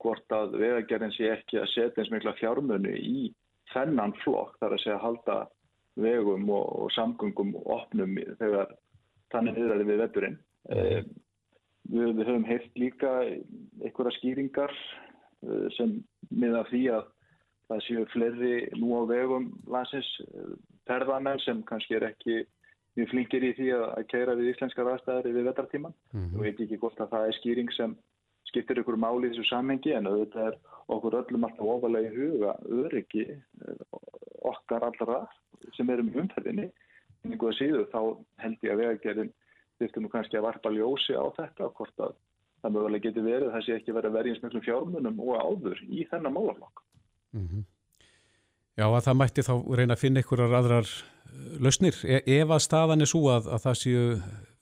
hvort 0.00 0.32
að 0.32 0.56
vegagerðin 0.62 1.12
sé 1.18 1.28
ekki 1.34 1.60
að 1.60 1.68
setja 1.74 2.00
eins 2.00 2.14
mikla 2.14 2.32
fjármunni 2.38 2.94
í 2.96 3.26
þennan 3.72 4.14
flokk 4.24 4.58
þar 4.60 4.74
að 4.74 4.82
segja 4.84 4.98
að 4.98 5.04
halda 5.06 5.38
vegum 5.98 6.50
og, 6.54 6.66
og 6.84 6.92
samgöngum 6.94 7.54
og 7.58 7.70
opnum 7.78 8.16
þegar 8.38 8.74
þannig 9.32 9.58
viðræði 9.58 9.88
við 9.88 10.02
vetturinn. 10.02 10.38
Eh, 10.70 11.00
við, 11.90 12.14
við 12.18 12.24
höfum 12.30 12.48
heilt 12.48 12.80
líka 12.80 13.12
einhverja 13.26 14.16
skýringar 14.18 14.74
eh, 14.74 15.66
sem 15.76 15.98
miða 16.30 16.64
því 16.70 16.82
að 16.98 17.08
það 17.68 17.82
séu 17.84 18.04
fleiri 18.14 18.54
nú 18.80 18.94
á 18.96 19.02
vegum 19.10 19.50
landsins 19.68 20.08
perðanel 20.88 21.36
sem 21.44 21.60
kannski 21.68 21.98
er 21.98 22.06
ekki 22.08 22.38
mjög 22.98 23.10
flinkir 23.12 23.44
í 23.44 23.50
því 23.58 23.68
að, 23.76 23.84
að 23.98 24.06
keira 24.12 24.36
við 24.38 24.52
íslenskar 24.54 24.88
aðstæðari 24.92 25.34
við 25.36 25.50
vettartíman. 25.50 25.94
Mm 26.12 26.22
-hmm. 26.22 26.38
Við 26.38 26.46
veit 26.46 26.62
ekki 26.64 26.80
hvort 26.82 27.00
að 27.04 27.10
það 27.12 27.26
er 27.26 27.36
skýring 27.38 27.72
sem 27.76 27.96
skiptir 28.48 28.80
ykkur 28.82 28.98
máli 29.00 29.28
í 29.28 29.32
þessu 29.32 29.46
samhengi 29.48 29.94
en 29.96 30.08
auðvitað 30.08 30.50
er 30.50 30.58
okkur 30.88 31.18
öllum 31.20 31.46
alltaf 31.48 31.72
ofalega 31.74 32.10
í 32.10 32.16
huga 32.16 32.54
öryggi 32.84 33.24
eh, 33.28 33.82
okkar 34.48 34.86
allra 34.88 35.20
sem 35.76 35.90
erum 35.92 36.10
í 36.12 36.20
umferðinni. 36.22 36.68
En 37.24 37.34
einhverja 37.34 37.58
síðu 37.58 37.84
þá 37.92 38.00
held 38.44 38.64
ég 38.64 38.72
að 38.72 38.82
vegagerðin 38.82 39.32
þurftum 39.78 40.06
nú 40.06 40.12
kannski 40.12 40.38
að 40.38 40.46
varpa 40.48 40.72
ljósi 40.74 41.18
á 41.18 41.24
þetta 41.36 41.70
hvort 41.76 42.04
að 42.06 42.14
það 42.62 42.74
mögulega 42.74 43.06
getur 43.08 43.26
verið 43.26 43.52
það 43.54 43.64
sé 43.66 43.76
ekki 43.76 43.94
verið 43.94 44.10
að 44.10 44.18
verja 44.18 44.34
eins 44.34 44.44
mjög 44.44 44.64
fjármunum 44.66 45.20
og 45.22 45.42
áður 45.42 45.82
í 45.86 46.06
þennan 46.10 46.34
málaflokk. 46.34 46.82
Mm 47.36 47.46
-hmm. 47.46 47.64
Já 48.78 48.86
að 48.86 49.04
það 49.06 49.18
mætti 49.18 49.42
þá 49.42 49.54
reyna 49.76 49.94
að 49.94 50.02
finna 50.02 50.20
einhverjar 50.22 50.58
aðrar 50.58 50.88
eh, 50.88 51.54
lausnir. 51.60 51.96
E 52.04 52.22
ef 52.40 52.50
að 52.50 52.66
staðan 52.66 53.02
er 53.02 53.10
svo 53.10 53.28
að, 53.28 53.48
að 53.54 53.64
það 53.66 53.80
séu 53.82 54.04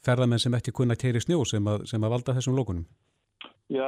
ferðamenn 0.07 0.43
sem 0.43 0.55
ekki 0.55 0.73
kunna 0.73 0.97
kæri 0.97 1.21
snjó 1.21 1.45
sem 1.45 1.67
að, 1.67 1.87
sem 1.87 2.05
að 2.05 2.11
valda 2.11 2.35
þessum 2.35 2.57
lókunum 2.57 2.87
Já, 3.67 3.87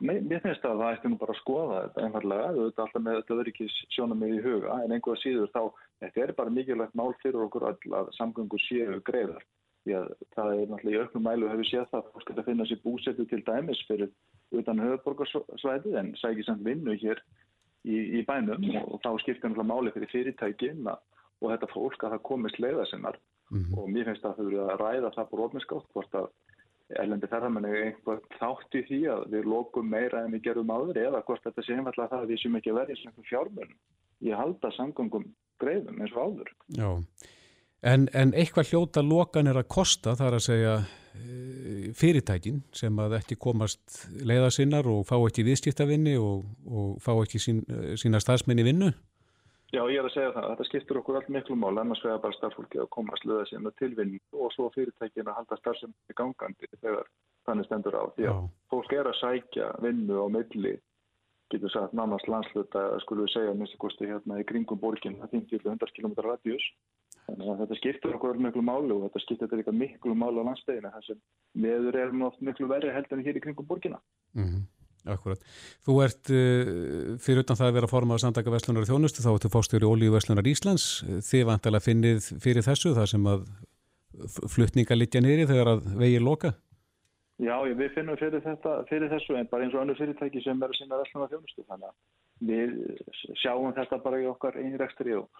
mér 0.00 0.40
finnst 0.40 0.64
að 0.64 0.78
það 0.80 0.94
ætti 0.94 1.08
nú 1.12 1.18
bara 1.20 1.34
að 1.34 1.40
skoða 1.42 1.80
þetta 1.82 2.04
einfallega, 2.06 2.44
auðvitað 2.48 2.84
alltaf 2.84 3.02
með 3.04 3.16
þetta 3.18 3.34
öryggis 3.42 3.74
sjónum 3.92 4.22
með 4.22 4.30
í 4.32 4.38
huga, 4.46 4.76
en 4.80 4.94
einhverja 4.96 5.20
síður 5.20 5.50
þá, 5.52 5.60
þetta 6.00 6.22
er 6.22 6.32
bara 6.38 6.54
mikilvægt 6.56 6.96
mál 6.96 7.12
fyrir 7.20 7.44
okkur 7.44 7.66
all 7.68 7.98
að 7.98 8.08
samgöngu 8.16 8.60
séu 8.64 9.02
greiðar. 9.04 9.44
Því 9.84 9.98
að 9.98 10.08
það 10.36 10.54
er 10.54 10.72
náttúrulega 10.72 10.96
í 10.96 11.02
auknum 11.04 11.26
mælu 11.28 11.50
hefur 11.52 11.68
séð 11.68 11.84
það 11.90 12.00
að 12.00 12.08
fólk 12.14 12.30
geta 12.30 12.46
finna 12.48 12.68
sér 12.70 12.80
búsetu 12.86 13.28
til 13.28 13.42
dæmis 13.44 13.84
fyrir 13.90 14.10
utan 14.56 14.82
höfuborgarsvæði 14.84 15.94
en 16.00 16.10
sækir 16.22 16.48
samt 16.48 16.64
vinnu 16.64 16.96
hér 17.04 17.20
í, 17.84 17.96
í 18.18 18.24
bænum 18.28 18.64
og 18.80 18.98
þá 19.04 19.10
skiptir 19.22 19.52
náttúrulega 19.52 19.70
máli 19.70 19.94
fyrir 19.94 20.12
fyrirtækina 20.12 20.96
og 21.38 21.52
þetta 21.52 21.72
fólk 21.72 22.04
að 22.04 22.16
það 22.16 22.26
komist 22.30 22.60
leiða 22.62 22.86
sinnar 22.90 23.18
mm 23.52 23.60
-hmm. 23.60 23.78
og 23.78 23.90
mér 23.92 24.08
finnst 24.08 24.24
að 24.24 24.40
þau 24.40 24.46
eru 24.46 24.60
að 24.64 24.80
ræða 24.82 25.14
það 25.16 25.30
búr 25.30 25.44
ofninskátt 25.46 25.92
hvort 25.92 26.14
að 26.20 26.30
erlendi 26.96 27.28
ferðarmenni 27.28 27.72
einhver 27.82 28.22
þátt 28.38 28.78
í 28.78 28.84
því 28.88 29.00
að 29.12 29.24
við 29.34 29.48
lókum 29.52 29.90
meira 29.92 30.22
en 30.24 30.32
við 30.36 30.46
gerum 30.48 30.72
áður 30.72 31.02
eða 31.02 31.24
hvort 31.26 31.44
þetta 31.44 31.64
sé 31.64 31.76
einfallega 31.76 32.12
það 32.14 32.22
að 32.24 32.30
við 32.32 32.42
sem 32.42 32.60
ekki 32.60 32.76
verðið 32.78 33.02
sem 33.02 33.26
fjármörnum. 33.28 33.80
Ég 34.24 34.40
halda 34.40 34.70
samgöngum 34.74 35.26
greiðum 35.62 36.00
eins 36.02 36.14
og 36.16 36.24
áður. 36.24 36.54
Já, 36.74 36.90
En, 37.86 38.08
en 38.10 38.32
eitthvað 38.34 38.72
hljóta 38.72 39.02
lokan 39.06 39.46
er 39.46 39.58
að 39.60 39.68
kosta 39.70 40.16
þar 40.18 40.38
að 40.38 40.44
segja 40.48 40.72
eh, 40.82 41.90
fyrirtækin 41.94 42.64
sem 42.74 42.96
að 42.98 43.20
ekki 43.20 43.38
komast 43.38 44.00
leiða 44.26 44.50
sinnar 44.54 44.88
og 44.90 45.04
fá 45.06 45.14
ekki 45.20 45.44
viðskiptavinni 45.46 46.16
og, 46.18 46.42
og 46.66 46.96
fá 47.04 47.12
ekki 47.20 47.38
sín, 47.42 47.62
eh, 47.70 47.92
sína 48.00 48.18
stafsmenni 48.22 48.66
vinnu? 48.66 48.90
Já, 49.68 49.82
ég 49.92 49.98
er 50.00 50.06
að 50.08 50.14
segja 50.14 50.32
það. 50.32 50.46
Þetta 50.50 50.66
skiptur 50.68 50.98
okkur 51.02 51.18
allt 51.18 51.32
miklu 51.34 51.56
mál, 51.60 51.76
annars 51.76 52.00
vegar 52.04 52.22
bara 52.22 52.36
starffólki 52.38 52.80
að 52.80 52.90
komast 52.94 53.24
leiða 53.28 53.44
sinna 53.50 53.72
tilvinni 53.76 54.20
og 54.32 54.52
svo 54.54 54.70
fyrirtækin 54.72 55.28
að 55.28 55.42
halda 55.42 55.58
starfsefni 55.60 56.16
gangandi 56.16 56.70
þegar 56.78 57.10
þannig 57.48 57.68
stendur 57.68 57.98
á. 58.00 58.02
Því 58.16 58.28
að 58.30 58.38
Já. 58.38 58.46
fólk 58.72 58.94
er 58.96 59.10
að 59.10 59.18
sækja 59.20 59.66
vinnu 59.84 60.22
á 60.24 60.26
milli, 60.38 60.74
getur 61.52 61.74
sagt 61.74 61.92
nánast 61.92 62.30
landsluta, 62.32 62.86
skulum 63.04 63.28
við 63.28 63.34
segja, 63.34 63.58
minnstu 63.60 63.80
kosti 63.84 64.08
hérna 64.08 64.40
í 64.40 64.48
kringum 64.48 64.80
borginn, 64.80 65.20
50-100 65.34 65.92
km 65.96 66.16
radíus 66.24 66.64
Þannig 67.28 67.48
að 67.52 67.58
þetta 67.60 67.76
skiptur 67.76 68.14
okkur 68.16 68.32
alveg 68.32 68.44
miklu 68.46 68.62
málu 68.64 68.94
og 68.96 69.02
þetta 69.04 69.20
skiptur 69.20 69.48
þetta 69.50 69.58
líka 69.60 69.74
miklu 69.76 70.14
málu 70.16 70.40
á 70.40 70.48
landstegina 70.48 70.92
þar 70.94 71.04
sem 71.04 71.18
meður 71.60 71.98
erum 72.00 72.24
oft 72.24 72.40
miklu 72.44 72.68
verri 72.70 72.94
heldur 72.94 73.18
en 73.18 73.24
hér 73.26 73.36
í 73.36 73.42
kringum 73.44 73.68
borgina. 73.68 74.00
Mm 74.32 74.46
-hmm. 74.46 74.62
Akkurat. 75.08 75.42
Þú 75.86 75.96
ert 76.04 76.30
uh, 76.34 77.16
fyrir 77.22 77.44
utan 77.44 77.58
það 77.58 77.70
að 77.70 77.76
vera 77.78 77.90
formað 77.90 78.22
samtaka 78.24 78.52
Vestlunar 78.54 78.84
og 78.84 78.90
þjónustu 78.90 79.24
þá 79.24 79.32
ertu 79.34 79.50
fórstjóri 79.52 79.88
Ólíu 79.88 80.14
Vestlunar 80.14 80.48
Íslands. 80.50 80.86
Þið 81.28 81.44
vantilega 81.52 81.86
finnið 81.86 82.30
fyrir 82.42 82.66
þessu 82.66 82.94
þar 82.98 83.12
sem 83.12 83.28
að 83.30 83.44
flutninga 84.50 84.98
litja 84.98 85.22
nýri 85.22 85.46
þegar 85.46 85.74
að 85.76 85.92
vegið 86.00 86.24
loka? 86.26 86.54
Já, 87.38 87.54
við 87.62 87.92
finnum 87.94 88.18
fyrir, 88.18 88.42
þetta, 88.42 88.80
fyrir 88.88 89.12
þessu 89.12 89.36
en 89.38 89.46
bara 89.46 89.62
eins 89.62 89.76
og 89.76 89.84
annu 89.84 89.94
fyrirtæki 89.94 90.42
sem 90.42 90.58
er 90.58 90.72
að 90.72 90.80
sinna 90.80 90.98
Vestlunar 90.98 91.28
og 91.28 91.36
þjónustu. 91.36 91.66
Þannig 91.68 91.92
að 91.92 92.48
við 92.48 93.38
sjáum 93.38 93.76
þetta 93.76 94.00
bara 94.02 94.18
í 94.18 94.26
okkar 94.26 94.58
einrækstri 94.58 95.14
og 95.20 95.30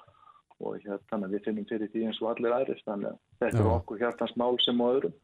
og 0.59 0.75
hérna, 0.83 0.99
þannig 1.11 1.29
að 1.29 1.35
við 1.35 1.47
finnum 1.47 1.67
fyrir 1.69 1.91
því 1.93 2.05
eins 2.09 2.21
og 2.23 2.31
allir 2.33 2.55
aðrið 2.57 2.85
þannig 2.87 3.11
að 3.11 3.19
þetta 3.45 3.61
er 3.62 3.71
okkur 3.73 4.00
hjartans 4.03 4.35
mál 4.41 4.59
sem 4.65 4.83
á 4.83 4.87
öðrum 4.88 5.17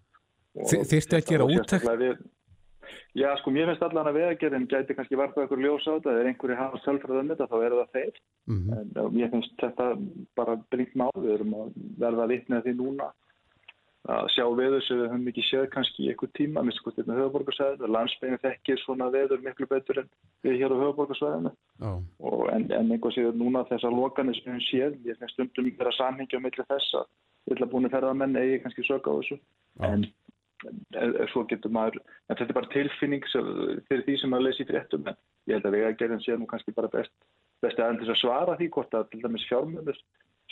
Þýrstu 0.55 1.19
að 1.19 1.25
gera 1.26 1.47
úttækt? 1.50 1.88
Já, 3.14 3.29
sko, 3.41 3.50
mér 3.55 3.67
finnst 3.71 3.83
allan 3.83 4.09
að 4.11 4.19
veðagerðin 4.19 4.69
gæti 4.71 4.95
kannski 4.99 5.19
varfað 5.19 5.45
ykkur 5.49 5.64
ljósa 5.64 5.91
á 5.91 5.97
þetta. 5.97 6.14
Eða 6.14 6.31
einhverju 6.31 6.57
hafa 6.61 6.81
sjálfræðum 6.85 7.31
þetta, 7.33 7.50
þá 7.50 7.59
er 7.62 7.76
það 7.79 7.93
þeir. 7.99 8.14
Mm 8.45 8.59
-hmm. 8.61 8.73
en 8.79 9.12
mér 9.14 9.31
finnst 9.35 9.55
þetta 9.62 9.87
bara 10.35 10.57
bringt 10.71 10.95
mál, 10.95 11.12
við 11.17 11.35
erum 11.35 11.55
að 11.55 11.69
verða 11.99 12.31
vitnið 12.33 12.64
því 12.64 12.75
núna 12.81 13.12
að 14.05 14.26
sjá 14.35 14.45
veður 14.53 14.83
sem 14.85 14.99
við 15.00 15.07
höfum 15.09 15.29
ekki 15.31 15.43
séð 15.49 15.67
kannski 15.73 16.03
í 16.05 16.09
einhver 16.12 16.29
tíma, 16.37 16.61
minnst 16.61 16.79
sko 16.83 16.93
þetta 16.93 17.09
með 17.09 17.21
höfuborgarsvæðinu 17.23 17.88
landsbygðin 17.95 18.43
þekkir 18.43 18.79
svona 18.83 19.07
veður 19.14 19.41
miklu 19.41 19.67
betur 19.71 20.00
en 20.03 20.09
við 20.45 20.59
hér 20.61 20.75
á 20.76 20.83
höfuborgarsvæðinu 20.83 21.53
oh. 21.88 22.00
en, 22.53 22.62
en 22.69 22.93
einhvað 22.93 23.14
séður 23.17 23.41
núna 23.41 23.64
þessar 23.71 23.97
lokanir 23.97 24.37
sem 24.37 24.53
við 24.59 24.64
séð, 24.69 24.93
ég 25.09 25.17
finnst 25.17 25.37
stundum 25.38 25.64
svo 31.33 31.44
getur 31.50 31.73
maður 31.75 32.00
en 32.00 32.37
þetta 32.37 32.50
er 32.50 32.59
bara 32.59 32.73
tilfinning 32.73 33.25
fyrir 33.30 34.04
því 34.06 34.18
sem 34.21 34.33
maður 34.33 34.49
lesi 34.49 34.68
fréttum 34.68 35.09
en 35.11 35.18
ég 35.49 35.59
held 35.59 35.68
að 35.68 35.76
vegagerðin 35.78 36.25
sé 36.25 36.37
nú 36.38 36.49
kannski 36.50 36.75
bara 36.76 36.92
best 36.92 37.14
besti 37.64 37.85
aðeins 37.85 38.12
að 38.12 38.21
svara 38.21 38.59
því 38.59 38.71
hvort 38.75 38.97
að 38.97 39.09
til 39.12 39.23
dæmis 39.23 39.47
fjármjöndur 39.49 40.00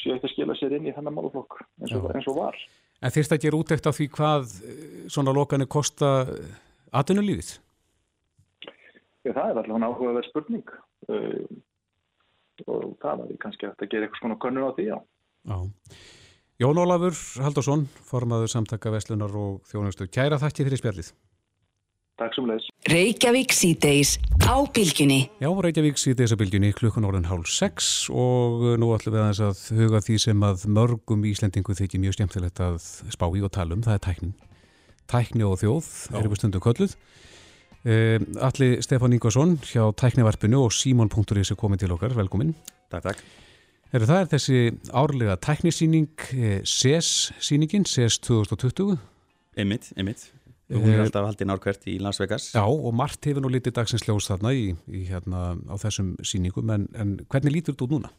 séu 0.00 0.14
eftir 0.14 0.30
að 0.30 0.34
skila 0.34 0.56
sér 0.58 0.76
inn 0.78 0.88
í 0.88 0.94
þennan 0.96 1.16
málflokk 1.18 1.58
eins, 1.80 1.92
eins 1.92 2.30
og 2.30 2.38
var 2.38 2.56
En 3.02 3.10
þýrst 3.10 3.34
að 3.34 3.42
gera 3.42 3.58
útækt 3.58 3.88
á 3.90 3.92
því 3.92 4.06
hvað 4.14 4.52
eh, 4.62 4.82
svona 5.10 5.34
lokanir 5.34 5.66
kosta 5.70 6.12
aðunulífið? 6.94 7.56
Já, 9.22 9.30
það 9.32 9.44
er 9.48 9.58
alltaf 9.58 9.74
hann 9.74 9.86
áhugaverð 9.86 10.28
spurning 10.28 10.72
uh, 11.10 11.44
og 12.66 12.96
það 13.02 13.22
var 13.22 13.36
kannski 13.42 13.68
að 13.68 13.86
gera 13.86 14.06
eitthvað 14.06 14.22
svona 14.22 14.38
konur 14.42 14.66
á 14.66 14.70
því, 14.76 14.86
já. 14.90 14.98
Já. 15.50 15.58
Jón 16.62 16.78
Ólafur 16.78 17.16
Haldursson, 17.42 17.88
formaður 18.06 18.50
samtaka 18.52 18.92
Veslunar 18.94 19.32
og 19.34 19.64
þjónustu. 19.66 20.06
Kæra 20.06 20.36
þakki 20.38 20.66
fyrir 20.68 20.78
spjallið. 20.78 21.08
Takk 22.20 22.36
sem 22.36 22.46
leis. 22.46 22.68
Reykjavík 22.92 23.54
síðdeis 23.56 24.12
á 24.46 24.62
bylginni. 24.70 25.24
Já, 25.42 25.48
Reykjavík 25.50 25.98
síðdeis 25.98 26.30
á 26.30 26.38
bylginni 26.38 26.70
klukkan 26.78 27.08
orðin 27.08 27.26
hálf 27.26 27.50
sex 27.50 28.06
og 28.14 28.62
nú 28.78 28.92
ætlum 28.94 29.16
við 29.16 29.42
að 29.48 29.64
huga 29.80 30.04
því 30.06 30.20
sem 30.28 30.46
að 30.46 30.68
mörgum 30.78 31.26
Íslendingu 31.32 31.74
þykir 31.80 32.04
mjög 32.04 32.18
stjæmtilegt 32.20 32.62
að 32.62 32.78
spá 33.10 33.26
í 33.26 33.42
og 33.42 33.50
tala 33.58 33.74
um, 33.74 33.82
það 33.82 33.98
er 33.98 34.06
tæknin. 34.06 34.34
Tækni 35.10 35.48
og 35.48 35.58
þjóð, 35.64 35.92
erum 36.14 36.36
við 36.36 36.44
stundum 36.44 36.62
kölluð. 36.62 36.98
Um, 37.82 38.28
Alli 38.38 38.74
Stefán 38.86 39.18
Ingvarsson 39.18 39.58
hjá 39.66 39.88
Tæknivarpinu 39.98 40.62
og 40.68 40.76
Simon.is 40.78 41.56
er 41.56 41.58
komið 41.58 41.88
til 41.88 41.96
okkar, 41.96 42.14
velkomin. 42.14 42.54
Takk, 42.92 43.08
takk. 43.10 43.30
Er 43.92 44.06
það 44.08 44.22
er 44.22 44.28
þessi 44.32 44.58
árlega 44.96 45.34
tæknisýning 45.44 46.22
SES-sýningin, 46.64 47.84
SES 47.84 48.22
2020? 48.24 48.94
Emmitt, 49.60 49.90
emmitt. 50.00 50.30
Hún 50.72 50.86
er 50.88 50.96
eh, 50.96 51.02
alltaf 51.02 51.26
haldið 51.28 51.50
nárkvært 51.50 51.84
í 51.92 51.98
Las 52.00 52.16
Vegas. 52.22 52.46
Já, 52.54 52.62
og 52.64 52.94
margt 52.96 53.28
hefur 53.28 53.44
nú 53.44 53.50
litið 53.52 53.74
dagsins 53.76 54.06
ljós 54.06 54.30
þarna 54.30 54.54
í, 54.56 54.70
í, 54.88 55.02
hérna, 55.10 55.42
á 55.68 55.76
þessum 55.82 56.14
síningum, 56.24 56.72
en, 56.72 56.86
en 56.96 57.10
hvernig 57.28 57.58
lítur 57.58 57.76
þú 57.76 57.90
núna? 57.90 58.12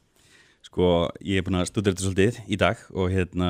Sko, 0.63 1.07
ég 1.25 1.41
hef 1.41 1.47
búin 1.47 1.57
að 1.63 1.71
studera 1.71 1.95
þetta 1.95 2.05
svolítið 2.05 2.37
í 2.45 2.59
dag 2.61 2.83
og 2.93 3.09
hérna, 3.15 3.49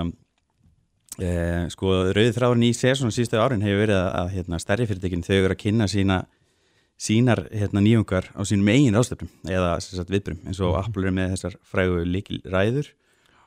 eh, 1.20 1.66
sko, 1.76 1.92
rauðið 2.16 2.38
þráðurinn 2.38 2.70
í 2.70 2.74
sesónu 2.78 3.12
síðustu 3.12 3.44
árin 3.44 3.68
hefur 3.68 3.84
verið 3.84 4.00
að 4.00 4.32
hérna, 4.38 4.62
stærri 4.64 4.88
fyrirtekin 4.88 5.28
þau 5.28 5.36
eru 5.42 5.58
að 5.58 5.62
kynna 5.66 5.92
sína, 5.92 6.24
sínar 7.04 7.44
hérna, 7.52 7.82
nýjungar 7.84 8.30
á 8.32 8.42
sínum 8.48 8.70
eigin 8.72 8.96
ástöfnum 8.96 9.32
eða 9.44 9.76
viðbrum, 10.08 10.40
eins 10.48 10.62
og 10.64 10.74
mm. 10.74 10.80
Apple 10.80 11.10
er 11.10 11.16
með 11.16 11.34
þessar 11.36 11.58
frægu 11.68 12.04
líkilræður 12.08 12.92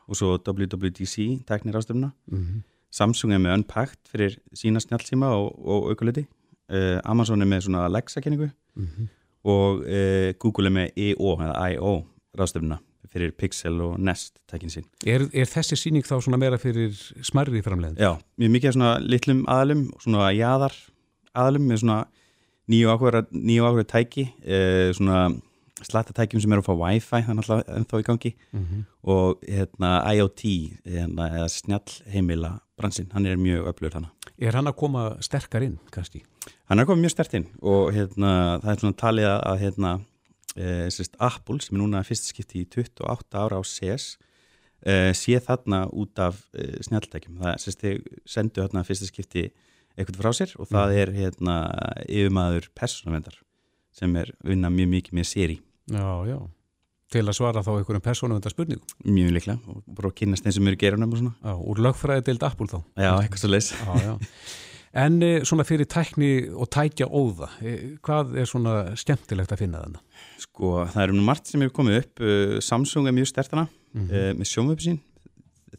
og 0.07 0.19
svo 0.19 0.37
WWDC 0.37 1.45
teknir 1.49 1.79
ástöfnuna. 1.79 2.13
Mm 2.31 2.43
-hmm. 2.43 2.65
Samsung 2.91 3.33
er 3.33 3.39
með 3.39 3.55
Unpacked 3.55 4.09
fyrir 4.09 4.39
sína 4.55 4.81
snjálfsíma 4.81 5.27
og, 5.27 5.57
og 5.67 5.89
aukuleiti 5.91 6.27
uh, 6.73 7.01
Amazon 7.05 7.43
er 7.43 7.47
með 7.47 7.61
svona 7.67 7.85
Alexa-kenningu 7.85 8.51
mm 8.75 8.87
-hmm. 8.87 9.07
og 9.45 9.79
uh, 9.79 10.33
Google 10.39 10.67
er 10.67 10.73
með 10.73 10.91
EO 10.97 11.37
eða 11.41 11.71
I.O. 11.73 12.07
ráðstöfuna 12.39 12.79
fyrir 13.07 13.31
Pixel 13.31 13.81
og 13.81 14.01
Nest 14.01 14.39
tækin 14.51 14.69
sín. 14.69 14.85
Er, 15.07 15.29
er 15.33 15.47
þessi 15.47 15.77
síning 15.77 16.05
þá 16.05 16.21
svona 16.21 16.37
meira 16.37 16.59
fyrir 16.59 16.93
smarri 17.23 17.63
framleginn? 17.63 17.97
Já, 17.97 18.19
mjög 18.39 18.51
mikið 18.51 18.73
svona 18.73 18.99
litlum 18.99 19.45
aðlum 19.49 19.91
svona 20.01 20.33
jæðar 20.33 20.75
aðlum 21.35 21.63
með 21.71 21.77
svona 21.77 22.07
nýju 22.71 22.93
ákveður 22.93 23.89
tæki 23.91 24.29
uh, 24.43 24.91
svona 24.97 25.27
slattatækjum 25.85 26.41
sem 26.41 26.55
eru 26.55 26.63
að 26.63 26.69
fá 26.71 26.75
Wi-Fi 26.81 27.23
þannig 27.27 27.45
að 27.45 27.51
það 27.51 27.75
er 27.75 27.85
þá 27.91 27.97
í 27.99 28.05
gangi 28.07 28.31
mm 28.37 28.63
-hmm. 28.63 28.85
og 29.13 29.43
hérna, 29.45 29.91
IoT 30.15 30.43
hérna, 30.85 31.27
eða 31.37 31.49
snjallheimila 31.53 32.53
bransinn, 32.77 33.11
hann 33.13 33.27
er 33.27 33.37
mjög 33.37 33.69
öflugur 33.73 33.97
þannig. 33.97 34.33
Er 34.39 34.57
hann 34.57 34.69
að 34.69 34.77
koma 34.77 35.05
sterkar 35.21 35.65
inn 35.65 35.79
kannski? 35.93 36.23
Hann 36.69 36.79
er 36.79 36.85
að 36.85 36.93
koma 36.93 37.03
mjög 37.03 37.15
sterkt 37.15 37.35
inn 37.35 37.49
og 37.61 37.93
hérna, 37.93 38.61
það 38.63 38.71
er 38.73 38.81
svona 38.81 39.01
talið 39.03 39.29
að 39.35 39.61
hérna, 39.65 39.93
e, 40.57 40.65
sérst, 40.93 41.17
Apple 41.21 41.61
sem 41.61 41.77
er 41.77 41.83
núna 41.83 42.05
fyrst 42.05 42.31
skipti 42.33 42.65
í 42.65 42.69
28 42.69 43.37
ára 43.37 43.61
á 43.61 43.63
CS 43.65 44.17
e, 44.81 45.13
sé 45.13 45.41
þarna 45.41 45.87
út 45.93 46.19
af 46.19 46.41
e, 46.57 46.83
snjalltækjum. 46.89 47.41
Það 47.43 47.61
sérst, 47.65 47.87
sendu 48.25 48.65
hérna 48.65 48.85
fyrst 48.85 49.09
skipti 49.09 49.51
eitthvað 49.97 50.21
frá 50.23 50.33
sér 50.37 50.53
og 50.61 50.69
það 50.71 50.93
mm. 50.93 51.01
er 51.03 51.15
hérna 51.17 51.57
yfirmaður 52.07 52.71
persónavendar 52.77 53.41
sem 53.97 54.17
er 54.21 54.35
unna 54.45 54.71
mjög 54.71 54.93
mikið 54.93 55.17
með 55.17 55.31
séri 55.31 55.61
Já, 55.87 56.27
já. 56.27 56.39
Til 57.15 57.23
að 57.23 57.37
svara 57.39 57.63
þá 57.63 57.73
einhverjum 57.77 58.03
persónu 58.03 58.37
undan 58.37 58.51
spurningu. 58.51 58.95
Mjög 59.07 59.35
líklega 59.37 59.71
og 59.71 59.83
bara 59.95 60.11
kynast 60.19 60.47
þeim 60.47 60.55
sem 60.57 60.71
eru 60.71 60.79
gerunum 60.81 61.13
og 61.15 61.21
svona. 61.21 61.35
Já, 61.39 61.53
úr 61.55 61.83
lögfræði 61.87 62.25
deild 62.27 62.47
Apple 62.49 62.67
þá. 62.73 62.81
Já, 62.99 63.11
eitthvað 63.13 63.43
svo 63.45 63.51
leys. 63.53 63.69
Já, 63.79 63.93
já. 64.03 64.15
En 64.97 65.21
e, 65.23 65.31
svona 65.47 65.67
fyrir 65.69 65.87
tækni 65.93 66.31
og 66.57 66.71
tækja 66.73 67.07
óða, 67.07 67.51
e, 67.61 67.75
hvað 68.03 68.35
er 68.41 68.49
svona 68.49 68.75
skemmtilegt 68.99 69.53
að 69.53 69.63
finna 69.63 69.83
þannig? 69.85 70.23
Sko, 70.43 70.71
það 70.89 71.03
eru 71.05 71.17
nú 71.19 71.27
margt 71.27 71.51
sem 71.51 71.63
hefur 71.63 71.77
komið 71.79 71.99
upp. 72.01 72.23
Uh, 72.23 72.55
Samsung 72.65 73.07
er 73.07 73.15
mjög 73.15 73.29
stertana 73.31 73.67
mm 73.69 74.09
-hmm. 74.09 74.41
með 74.41 74.51
sjómöpusín. 74.51 74.99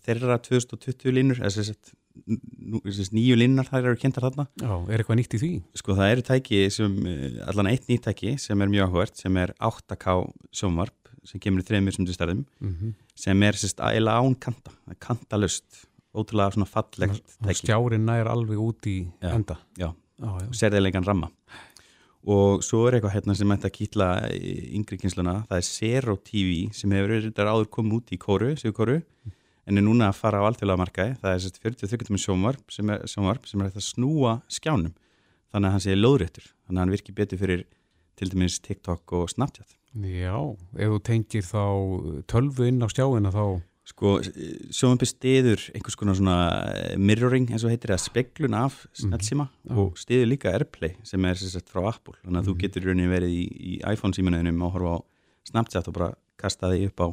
Þeirra 0.06 0.38
2020 0.38 1.12
línur, 1.12 1.42
eða 1.42 1.50
þess 1.58 1.74
að 1.74 1.97
nýju 2.26 3.38
linnar 3.38 3.68
þær 3.70 3.92
eru 3.92 4.00
kynntar 4.00 4.28
þarna. 4.28 4.48
Já, 4.62 4.72
er 4.92 5.02
eitthvað 5.02 5.20
nýtt 5.20 5.36
í 5.38 5.42
því? 5.42 5.52
Sko 5.82 5.98
það 5.98 6.14
eru 6.14 6.26
tæki 6.28 6.62
sem, 6.74 6.96
eh, 7.06 7.38
allan 7.48 7.72
eitt 7.72 7.88
nýtt 7.90 8.08
tæki 8.08 8.38
sem 8.40 8.62
er 8.62 8.72
mjög 8.72 8.90
áhvert, 8.90 9.16
sem 9.18 9.38
er 9.38 9.54
8K 9.60 10.16
sjómarp, 10.52 11.12
sem 11.28 11.40
kemur 11.40 11.64
í 11.64 11.68
þreymir 11.68 11.96
sem 11.96 12.06
þú 12.06 12.16
stærðum, 12.16 12.46
mm 12.62 12.74
-hmm. 12.74 12.94
sem 13.16 13.44
er 13.44 13.54
sérst 13.54 13.80
aðeila 13.80 14.20
án 14.20 14.36
kanta, 14.40 14.72
kantalust 15.00 15.88
ótrúlega 16.14 16.54
svona 16.54 16.68
fallegt 16.68 17.38
tæki. 17.44 17.62
Stjárin 17.62 18.06
nær 18.06 18.28
alveg 18.28 18.58
út 18.58 18.82
í 18.88 19.08
já, 19.22 19.34
enda. 19.34 19.58
Já, 19.78 19.94
og 20.22 20.54
serðilegan 20.54 21.06
ramma. 21.06 21.32
Og 22.28 22.62
svo 22.62 22.88
er 22.88 22.98
eitthvað 22.98 23.14
hérna 23.14 23.36
sem 23.36 23.52
ætti 23.52 23.68
að 23.70 23.78
kýtla 23.78 24.08
yngri 24.76 24.98
kynsluna, 25.00 25.48
það 25.48 25.58
er 25.58 25.62
Zero 25.62 26.16
TV 26.18 26.74
sem 26.74 26.92
hefur 26.92 27.14
verið 27.14 27.34
áður 27.38 27.70
komið 27.70 27.94
út 27.94 28.12
í 28.12 28.18
kóru, 28.18 28.56
séu 28.58 28.74
kóru 28.74 29.02
en 29.68 29.80
er 29.80 29.86
núna 29.86 30.12
að 30.12 30.20
fara 30.22 30.42
á 30.42 30.48
alltfélaga 30.48 30.82
markaði 30.82 31.16
það 31.22 31.34
er 31.34 31.42
sérst 31.44 31.62
43 31.64 32.22
sjónvarp 32.24 32.74
sem 32.74 32.90
er, 32.94 33.04
sjónvarp 33.10 33.48
sem 33.50 33.64
er 33.64 33.72
að 33.72 33.88
snúa 33.88 34.38
skjánum 34.52 34.94
þannig 35.52 35.68
að 35.68 35.76
hann 35.76 35.86
sé 35.86 35.98
lóðréttur 35.98 36.48
þannig 36.48 36.78
að 36.78 36.84
hann 36.84 36.96
virkir 36.96 37.18
betur 37.18 37.42
fyrir 37.42 37.66
til 38.18 38.32
dæmis 38.32 38.60
TikTok 38.64 39.14
og 39.18 39.32
Snapchat 39.32 39.76
Já, 39.98 40.38
ef 40.78 40.94
þú 40.94 41.00
tengir 41.06 41.46
þá 41.48 41.64
tölvu 42.30 42.68
inn 42.70 42.84
á 42.84 42.88
skjáina 42.92 43.34
þá 43.34 43.60
Sko, 43.88 44.18
sjónvampi 44.76 45.08
stiður 45.08 45.62
einhvers 45.72 45.96
konar 45.96 46.18
svona 46.18 46.38
eh, 46.76 46.98
mirroring 47.00 47.46
eins 47.48 47.64
og 47.64 47.72
heitir 47.72 47.94
það 47.94 48.02
speglun 48.04 48.58
af 48.60 48.82
snellsíma 49.00 49.46
mm 49.46 49.70
-hmm. 49.70 49.78
og 49.80 49.98
stiður 49.98 50.28
líka 50.28 50.52
Airplay 50.52 50.98
sem 51.04 51.24
er 51.24 51.40
sérstætt 51.40 51.72
frá 51.72 51.88
Apple 51.88 52.20
þannig 52.20 52.28
að 52.28 52.32
mm 52.32 52.36
-hmm. 52.36 52.48
þú 52.48 52.54
mhm. 52.54 52.60
getur 52.60 52.84
rauninni 52.84 53.14
verið 53.16 53.32
í, 53.32 53.46
í 53.72 53.94
iPhone 53.94 54.14
símanuðinum 54.14 54.62
og 54.64 54.72
horfa 54.74 54.92
á 54.92 55.00
Snapchat 55.44 55.88
og 55.88 55.94
bara 55.94 56.14
kasta 56.38 56.68
þig 56.68 56.86
upp 56.88 57.00
á 57.00 57.08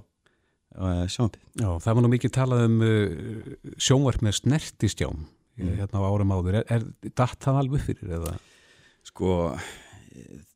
uh, 0.79 1.05
sjónvampið. 1.11 1.47
Já, 1.61 1.69
það 1.85 1.95
var 1.99 2.05
nú 2.05 2.11
mikið 2.13 2.35
talað 2.35 2.67
um 2.69 2.83
uh, 2.85 3.55
sjónvarp 3.77 4.25
með 4.27 4.37
snertistjám 4.41 5.23
mm. 5.23 5.77
hérna 5.81 6.03
á 6.03 6.09
árum 6.09 6.35
áður. 6.35 6.61
Er, 6.63 6.67
er 6.79 7.15
datt 7.15 7.41
það 7.45 7.63
alveg 7.63 7.87
fyrir 7.87 8.19
eða? 8.19 8.35
Sko, 9.05 9.31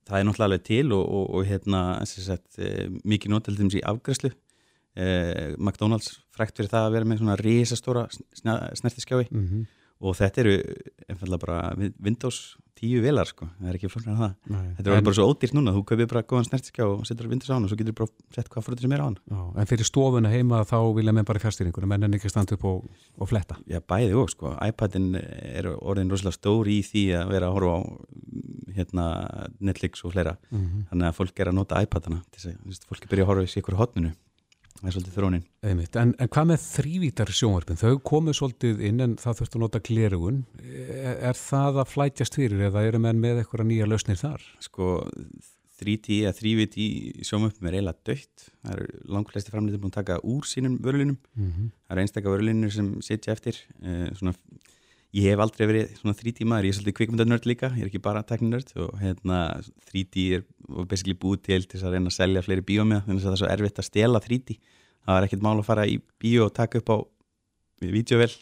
það 0.09 0.19
er 0.19 0.29
náttúrulega 0.29 0.49
alveg 0.49 0.67
til 0.69 0.85
og, 0.97 1.05
og, 1.05 1.25
og 1.37 1.49
hérna, 1.49 1.81
sérstætt, 2.09 2.61
mikið 3.05 3.35
nótaldum 3.35 3.73
sér 3.73 3.89
afgræslu 3.91 4.33
eh, 4.99 5.55
McDonalds 5.59 6.19
frækt 6.35 6.59
fyrir 6.59 6.71
það 6.73 6.87
að 6.87 6.95
vera 6.97 7.09
með 7.09 7.21
svona 7.23 7.37
risastóra 7.41 8.07
snertiskjái 8.35 9.29
mm 9.29 9.45
-hmm. 9.45 9.67
og 10.01 10.17
þetta 10.17 10.41
eru 10.43 10.55
einfallega 11.09 11.45
bara 11.47 11.91
Windows 12.01 12.57
10 12.79 13.03
velar 13.03 13.29
sko, 13.29 13.49
það 13.59 13.71
er 13.71 13.79
ekki 13.79 13.91
flóknar 13.91 14.15
að 14.15 14.21
það. 14.23 14.35
Nei, 14.55 14.67
þetta 14.79 14.91
er 14.91 15.01
en, 15.01 15.07
bara 15.09 15.19
svo 15.19 15.27
ódýrt 15.33 15.55
núna, 15.57 15.75
þú 15.75 15.83
kaupir 15.89 16.11
bara 16.13 16.23
góðan 16.31 16.47
snertiskjá 16.47 16.85
og 16.87 17.07
setur 17.09 17.31
Windows 17.31 17.51
á 17.51 17.55
hann 17.57 17.67
og 17.67 17.73
svo 17.73 17.79
getur 17.81 17.95
þú 17.95 17.99
bara 18.01 18.37
sett 18.37 18.51
hvað 18.53 18.67
fyrir 18.67 18.79
þessi 18.79 18.91
meira 18.93 19.07
á 19.07 19.09
hann. 19.09 19.19
Já, 19.27 19.41
En 19.59 19.71
fyrir 19.73 19.89
stofuna 19.89 20.33
heima 20.33 20.61
þá 20.69 20.79
vilja 20.99 21.15
menn 21.17 21.29
bara 21.29 21.43
fjárstýringur 21.43 21.89
menn 21.91 22.07
en 22.07 22.19
ekki 22.19 22.31
standa 22.31 22.55
upp 22.55 22.69
og, 22.71 22.87
og 23.19 23.31
fletta. 23.33 23.59
Já, 23.71 23.81
bæði 23.83 24.15
og 24.23 24.31
sko, 24.31 24.55
iPadin 24.69 25.11
er 25.19 25.73
orðin 25.75 26.13
rosalega 26.15 26.39
stóri 26.39 26.79
í 26.79 26.87
því 26.87 27.05
að 27.19 27.35
vera 27.35 27.51
að 27.51 27.59
horfa 27.59 27.75
á 27.75 27.81
hérna, 28.79 29.09
Netflix 29.59 30.05
og 30.07 30.15
fleira. 30.15 30.37
Mm 30.51 30.63
-hmm. 30.63 30.87
þannig 30.93 31.09
að 31.09 31.19
fólk 31.19 31.41
er 31.41 31.51
að 31.51 31.59
nota 31.59 31.83
iPadana 31.83 32.23
fólk 32.87 33.03
er 33.03 33.11
byrjað 33.11 33.27
að 33.27 33.31
horfa 33.33 33.49
í 33.49 33.55
sikur 33.57 33.75
hotninu 33.75 34.13
Það 34.79 34.89
er 34.89 34.95
svolítið 34.95 35.17
þrónin. 35.17 35.45
En, 35.67 36.11
en 36.23 36.31
hvað 36.31 36.49
með 36.53 36.65
þrývítar 36.65 37.31
sjónvarpin? 37.35 37.79
Þau 37.81 37.99
komu 38.07 38.35
svolítið 38.37 38.83
inn 38.87 39.03
en 39.03 39.17
það 39.19 39.41
þurftu 39.41 39.59
að 39.59 39.65
nota 39.65 39.81
glerugun. 39.89 40.43
Er, 40.63 41.17
er 41.31 41.39
það 41.39 41.81
að 41.83 41.93
flætjast 41.93 42.39
fyrir 42.39 42.67
eða 42.69 42.85
eru 42.87 43.01
menn 43.03 43.23
með 43.23 43.43
eitthvað 43.43 43.67
nýja 43.73 43.89
lausnir 43.91 44.21
þar? 44.21 44.45
Sko 44.63 44.93
3D 45.79 46.21
eða 46.23 46.35
þrývit 46.39 46.79
í 46.79 46.89
sjónvarpin 47.27 47.71
er 47.71 47.79
eiginlega 47.79 48.07
dött. 48.07 48.47
Það 48.63 48.77
eru 48.77 49.03
langflesti 49.17 49.55
framlítið 49.55 49.83
búin 49.83 49.95
að 49.95 49.99
taka 50.01 50.21
úr 50.27 50.47
sínum 50.47 50.79
vörlunum. 50.83 51.19
Mm 51.35 51.51
-hmm. 51.51 51.71
Það 51.87 51.97
eru 51.97 52.05
einstakka 52.05 52.35
vörlunir 52.35 52.73
sem 52.75 52.95
sitja 53.03 53.35
eftir. 53.35 53.59
Eh, 53.83 54.15
svona 54.15 54.35
ég 55.19 55.33
hef 55.33 55.43
aldrei 55.45 55.67
verið 55.71 55.95
svona 55.99 56.17
3D 56.19 56.47
maður, 56.49 56.69
ég 56.69 56.75
er 56.75 56.79
svolítið 56.79 56.97
kvikmyndanörd 56.99 57.49
líka, 57.51 57.73
ég 57.77 57.85
er 57.85 57.91
ekki 57.91 58.03
bara 58.05 58.25
tekninörd 58.27 58.73
og 58.85 58.95
hérna 59.03 59.39
3D 59.91 60.27
er 60.39 60.45
basically 60.91 61.17
búið 61.19 61.45
til 61.49 61.63
til 61.69 61.83
að 61.83 61.97
reyna 61.97 62.13
að 62.13 62.19
selja 62.19 62.45
fleiri 62.47 62.67
bíómiða 62.69 63.05
þannig 63.07 63.23
að 63.23 63.29
það 63.29 63.37
er 63.37 63.43
svo 63.43 63.53
erfitt 63.55 63.83
að 63.83 63.89
stela 63.89 64.23
3D 64.25 64.59
það 65.09 65.17
er 65.17 65.29
ekkert 65.29 65.45
mál 65.47 65.57
að 65.57 65.69
fara 65.69 65.89
í 65.89 65.99
bíó 66.21 66.49
og 66.49 66.55
taka 66.57 66.83
upp 66.83 66.93
á 66.93 66.97
videovel 67.85 68.33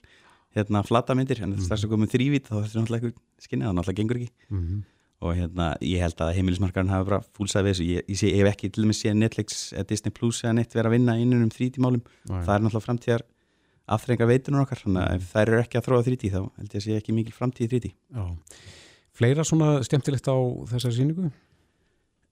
hérna 0.57 0.83
flatamindir, 0.87 1.43
en 1.45 1.57
þess 1.61 1.85
að 1.85 1.93
komum 1.93 2.11
þrývít 2.11 2.49
þá 2.49 2.59
er 2.59 2.67
þetta 2.67 2.83
náttúrulega 2.83 3.11
eitthvað 3.11 3.47
skinnið, 3.47 3.67
það 3.67 3.77
náttúrulega 3.77 4.01
gengur 4.01 4.21
ekki. 4.21 4.33
Mm 4.49 4.61
-hmm. 4.63 4.85
og 5.27 5.37
hérna 5.37 5.67
ég 5.81 6.03
held 6.05 6.21
að 6.21 6.35
heimilismarkarinn 6.37 6.93
hafi 6.93 7.09
bara 7.09 7.21
fúlsað 7.37 7.65
við 7.65 7.73
þessu, 7.73 7.85
ég, 7.89 8.03
ég, 8.09 8.19
sé, 8.21 8.27
ég 8.29 8.43
hef 8.43 8.51
ekki 8.53 8.69
til 8.73 8.85
og 8.85 8.89
með 8.91 8.99
séð 9.01 9.15
Netflix 9.17 9.73
eða 9.73 9.89
Disney 9.89 10.13
Plus 10.13 10.43
eða 10.45 10.57
neitt 10.57 10.75
verið 10.77 10.89
að 10.91 10.95
vinna 10.97 11.17
innum 11.17 11.49
3D 11.53 11.81
málum, 11.81 12.03
það 12.29 12.53
er 12.55 12.61
náttúrulega 12.61 12.87
framtíðar 12.89 13.23
afþrenga 13.87 14.27
veitunum 14.29 14.65
okkar 14.65 14.81
þannig 14.83 15.03
að 15.05 15.17
ef 15.17 15.29
þær 15.31 15.51
eru 15.53 15.61
ekki 15.63 15.79
að 15.79 15.87
þróa 15.87 16.07
3D 16.07 16.31
þá 16.33 16.41
held 16.41 16.73
ég 16.73 16.81
að 16.81 16.85
sé 16.87 16.97
ekki 16.99 17.15
mikil 17.15 17.35
framtíð 17.37 17.75
3D 17.75 17.91
Já. 17.93 18.25
Fleira 19.17 19.47
svona 19.47 19.77
stemtilegt 19.87 20.27
á 20.29 20.37
þessari 20.73 20.99
síningu? 20.99 21.31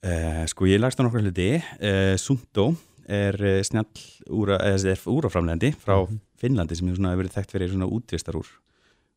Uh, 0.05 0.43
sko 0.51 0.67
ég 0.69 0.83
lagst 0.83 1.01
á 1.01 1.05
nokkru 1.07 1.23
hluti 1.25 1.55
uh, 1.57 2.15
Sundo 2.21 2.75
er 3.09 3.39
uh, 3.39 3.61
snjall 3.65 3.87
úra, 4.35 4.59
úraframlendi 4.59 5.73
frá 5.79 6.03
mm 6.03 6.11
-hmm. 6.11 6.21
Finnlandi 6.37 6.77
sem 6.77 6.89
hefur 6.89 7.23
verið 7.23 7.37
þekkt 7.39 7.55
fyrir 7.55 7.71
svona 7.71 7.89
útvistarúr 7.89 8.49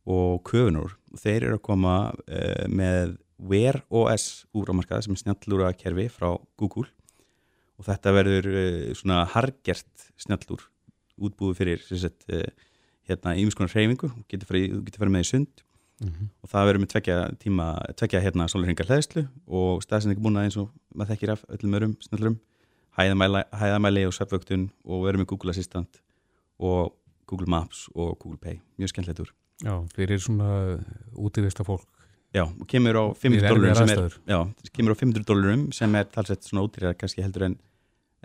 og 0.08 0.44
köfunur 0.48 0.96
og 1.12 1.20
þeir 1.20 1.44
eru 1.44 1.56
að 1.58 1.66
koma 1.68 2.14
með 2.70 3.18
Wear 3.38 3.84
OS 3.90 4.46
úramarkað 4.54 5.04
sem 5.04 5.14
er 5.14 5.20
snjallúra 5.20 5.74
kerfi 5.74 6.08
frá 6.08 6.40
Google 6.56 6.88
og 7.78 7.86
þetta 7.86 8.14
verður 8.16 8.48
svona 8.96 9.26
hargert 9.26 10.08
snjallúr 10.16 10.64
útbúið 11.18 11.56
fyrir 11.58 11.86
sagt, 11.88 12.26
eh, 12.30 12.50
hérna 13.10 13.36
hreyfingu, 13.36 14.10
þú 14.10 14.26
getur 14.28 14.48
farið 14.48 15.14
með 15.14 15.26
í 15.26 15.32
sund. 15.32 15.64
Mm 15.98 16.10
-hmm. 16.10 16.28
og 16.44 16.50
það 16.50 16.66
verður 16.68 16.82
með 16.82 16.90
tvekja 16.94 17.38
tíma, 17.42 17.66
tvekja 17.98 18.22
hérna 18.22 18.46
sólurhingar 18.46 18.86
hlæðslu 18.86 19.28
og 19.48 19.82
staðsendingu 19.82 20.22
búin 20.22 20.38
eins 20.38 20.58
og 20.58 20.70
maður 20.94 21.10
þekkir 21.10 21.32
af 21.32 21.42
öllum 21.50 21.74
örum 21.74 21.96
snallurum 22.06 22.38
hæðamæli, 22.98 23.44
hæðamæli 23.54 24.06
og 24.08 24.16
söpvöktun 24.16 24.70
og 24.86 25.06
verður 25.06 25.22
með 25.22 25.30
Google 25.32 25.54
Assistant 25.54 26.02
og 26.60 26.96
Google 27.30 27.50
Maps 27.52 27.88
og 27.94 28.18
Google 28.20 28.40
Pay. 28.42 28.60
Mjög 28.80 28.94
skemmtilegt 28.94 29.22
úr. 29.26 29.32
Já, 29.66 29.74
þeir 29.94 30.12
eru 30.12 30.20
svona 30.22 30.50
útivista 31.18 31.66
fólk. 31.66 31.86
Já, 32.36 32.44
og 32.44 32.68
kemur 32.68 32.98
á 32.98 33.06
500 33.16 33.50
dólarum 33.50 33.78
sem 33.78 33.90
er, 33.94 34.16
já, 34.28 34.40
kemur 34.76 34.94
á 34.94 34.98
500 35.00 35.26
dólarum 35.26 35.68
sem 35.74 35.96
er 35.96 36.10
talsett 36.12 36.46
svona 36.46 36.66
útýrjar 36.68 36.98
kannski 37.00 37.24
heldur 37.24 37.48
en 37.48 37.58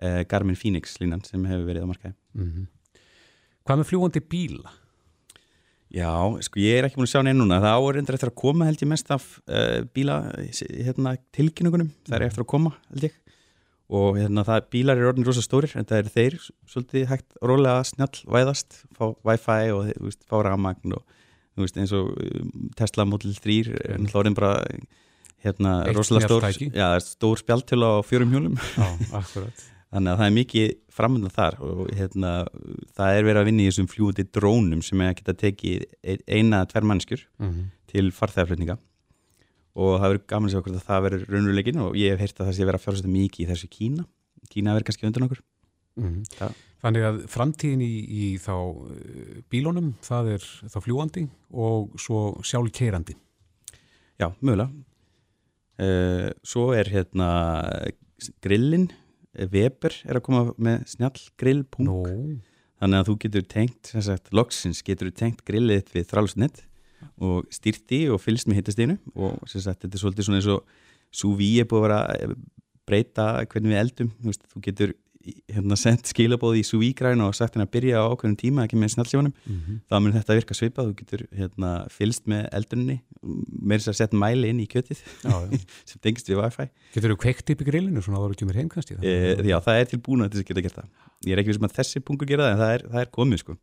eh, 0.03 0.25
Garmin 0.29 0.59
Phoenix 0.59 0.99
línan 1.01 1.23
sem 1.25 1.45
hefur 1.47 1.69
verið 1.69 1.87
á 1.87 1.89
markaði. 1.89 2.15
Mm 2.35 2.49
-hmm. 2.49 2.67
Hvað 3.63 3.81
með 3.81 3.91
fljúandi 3.91 4.23
bíla? 4.33 4.73
Já, 5.93 6.09
sko 6.41 6.61
ég 6.63 6.79
er 6.79 6.87
ekki 6.87 6.97
búin 6.97 7.05
að 7.05 7.13
sjá 7.13 7.21
neina 7.21 7.37
núna. 7.37 7.59
Það 7.61 7.87
árindur 7.87 8.17
eftir 8.17 8.31
að 8.31 8.39
koma 8.41 8.69
held 8.69 8.81
ég 8.81 8.89
mest 8.89 9.11
af 9.13 9.27
uh, 9.45 9.83
bíla 9.93 10.17
hérna, 10.49 11.19
tilkynningunum. 11.37 11.91
Það 12.09 12.17
er 12.17 12.25
eftir 12.31 12.45
að 12.47 12.49
koma 12.55 12.73
held 12.89 13.07
ég. 13.11 13.19
Og 13.93 14.17
hérna 14.17 14.45
það, 14.49 14.63
bílar 14.73 14.97
eru 14.97 15.11
orðin 15.11 15.27
rosa 15.29 15.43
stórir 15.45 15.75
en 15.77 15.85
það 15.89 15.99
er 15.99 16.11
þeir 16.15 16.37
svolítið 16.71 17.05
hægt 17.11 17.37
rólega 17.45 17.83
snjall 17.85 18.23
væðast. 18.25 18.79
Fá 18.97 19.11
wifi 19.29 19.75
og 19.77 19.91
veist, 20.07 20.23
fá 20.31 20.39
ramagn 20.47 20.97
og 20.97 21.05
veist, 21.61 21.77
eins 21.77 21.93
og 21.99 22.15
um, 22.17 22.71
Tesla 22.79 23.05
Model 23.09 23.37
3 23.37 23.59
er 23.69 24.01
náttúrulega 24.01 24.23
orðin 24.23 24.39
bara 24.39 24.55
hérna 25.45 25.75
rosalega 25.93 26.31
stór, 26.31 26.49
já, 26.73 26.89
stór 27.05 27.43
spjaltil 27.43 27.83
á 27.85 28.01
fjórum 28.07 28.33
hjólum. 28.33 28.57
Já, 28.57 28.89
akkurat. 29.21 29.69
Þannig 29.93 30.13
að 30.13 30.21
það 30.21 30.27
er 30.27 30.37
mikið 30.39 30.71
framöndan 30.93 31.35
þar 31.35 31.59
og 31.67 31.91
hérna, 31.93 32.31
það 32.97 33.17
er 33.17 33.27
verið 33.27 33.41
að 33.43 33.49
vinna 33.51 33.63
í 33.63 33.67
þessum 33.69 33.91
fljúti 33.93 34.25
drónum 34.25 34.81
sem 34.85 35.03
er 35.05 35.11
að 35.13 35.19
geta 35.19 35.35
tekið 35.43 35.85
eina 36.33 36.63
tver 36.71 36.87
mannskjur 36.89 37.27
mm 37.37 37.51
-hmm. 37.51 37.67
til 37.93 38.07
farþæðarflutninga 38.17 38.79
og 39.73 39.93
það 40.01 40.09
verður 40.09 40.27
gaman 40.33 40.49
að 40.49 40.53
segja 40.53 40.63
okkur 40.63 40.77
að 40.77 40.87
það 40.89 41.05
verður 41.07 41.25
raunverulegin 41.33 41.83
og 41.85 41.97
ég 41.97 42.13
hef 42.13 42.21
heyrt 42.21 42.41
að 42.41 42.49
það 42.49 42.57
sé 42.57 42.69
vera 42.69 42.81
að 42.81 42.85
fjárstæða 42.87 43.13
mikið 43.13 43.45
í 43.45 43.49
þessu 43.51 43.69
Kína. 43.73 44.05
Kína 44.53 44.75
verður 44.77 44.89
kannski 44.89 45.07
undan 45.09 45.27
okkur. 45.29 45.43
Mm 45.97 46.09
-hmm. 46.09 46.55
Þannig 46.83 47.05
að 47.07 47.19
framtíðin 47.31 47.83
í, 47.85 47.95
í 48.11 48.39
þá 48.43 48.57
eh, 48.91 49.43
bílónum, 49.49 49.93
það 50.03 50.33
er 50.35 50.47
þá 50.73 50.79
fljúandi 50.83 51.29
og 51.53 51.93
svo 52.01 52.41
sjálfkeirandi. 52.43 53.15
Já, 54.19 54.33
mögulega. 54.41 54.71
Uh, 55.83 56.29
svo 56.45 56.75
er 56.77 56.85
hérna 56.85 57.29
grillin 58.45 58.91
Weber 59.33 59.95
er 60.05 60.19
að 60.19 60.25
koma 60.27 60.43
með 60.61 60.83
snjall 60.93 61.23
grillpunk 61.41 61.89
no. 61.89 62.01
þannig 62.83 62.99
að 62.99 63.09
þú 63.09 63.17
getur 63.25 63.47
tengt 63.49 63.93
sagt, 63.95 64.33
loksins 64.37 64.83
getur 64.85 65.09
þú 65.09 65.17
tengt 65.23 65.45
grillið 65.49 65.93
við 65.95 66.09
þrálusnett 66.11 66.65
og 67.23 67.49
styrti 67.53 68.05
og 68.13 68.21
fylgst 68.23 68.49
með 68.49 68.61
hittastínu 68.61 68.99
og 69.15 69.39
sagt, 69.49 69.85
þetta 69.85 69.97
er 69.97 70.03
svolítið 70.03 70.29
svona 70.29 70.43
eins 70.43 70.51
og 70.53 70.67
svo 71.13 71.33
við 71.39 71.63
er 71.63 71.71
búið 71.71 71.97
að 71.97 72.37
breyta 72.89 73.27
hvernig 73.47 73.73
við 73.73 73.81
eldum 73.81 74.13
þú 74.23 74.65
getur 74.67 74.95
hérna, 75.53 75.77
sendt 75.79 76.09
skilabóði 76.11 76.63
í 76.63 76.67
súvíkræn 76.67 77.23
og 77.25 77.35
sagt 77.37 77.57
henni 77.57 77.67
að 77.67 77.73
byrja 77.77 78.03
á 78.03 78.07
okkur 78.11 78.35
tíma 78.39 78.67
ekki 78.67 78.79
með 78.81 78.95
snallsjónum 78.97 79.33
mm 79.33 79.59
-hmm. 79.59 79.81
þá 79.91 79.97
mun 80.01 80.15
þetta 80.17 80.37
virka 80.39 80.57
svipað 80.57 80.89
þú 80.89 80.95
getur 81.01 81.25
hérna, 81.39 81.71
fylst 81.91 82.27
með 82.31 82.49
eldunni 82.59 82.99
með 83.23 83.79
þess 83.79 83.93
að 83.93 83.99
setja 84.01 84.19
mæli 84.19 84.51
inn 84.51 84.63
í 84.63 84.67
kjötið 84.67 84.99
já, 85.01 85.31
já. 85.31 85.59
sem 85.89 86.01
tengist 86.03 86.29
við 86.29 86.43
wifi 86.43 86.69
Getur 86.95 87.15
þú 87.15 87.19
kveikt 87.25 87.55
upp 87.55 87.63
í 87.63 87.69
grillinu 87.71 88.03
svona 88.03 88.19
að 88.19 88.33
þú 88.33 88.39
kemur 88.43 88.59
heim 88.59 88.69
kannski? 88.69 88.99
E, 89.03 89.37
já, 89.47 89.59
það 89.61 89.79
er 89.79 89.87
til 89.93 90.01
búin 90.03 90.23
að 90.23 90.33
þess 90.33 90.43
að 90.43 90.49
geta 90.51 90.65
gert 90.67 90.79
það 90.81 90.89
ég 91.27 91.33
er 91.33 91.39
ekki 91.39 91.53
vissum 91.53 91.69
að 91.69 91.77
þessi 91.79 92.01
punkur 92.03 92.27
gera 92.27 92.49
það 92.49 92.53
en 92.53 92.63
það 92.63 92.75
er, 92.75 92.87
það 92.91 93.01
er 93.05 93.13
komið 93.19 93.45
sko 93.45 93.57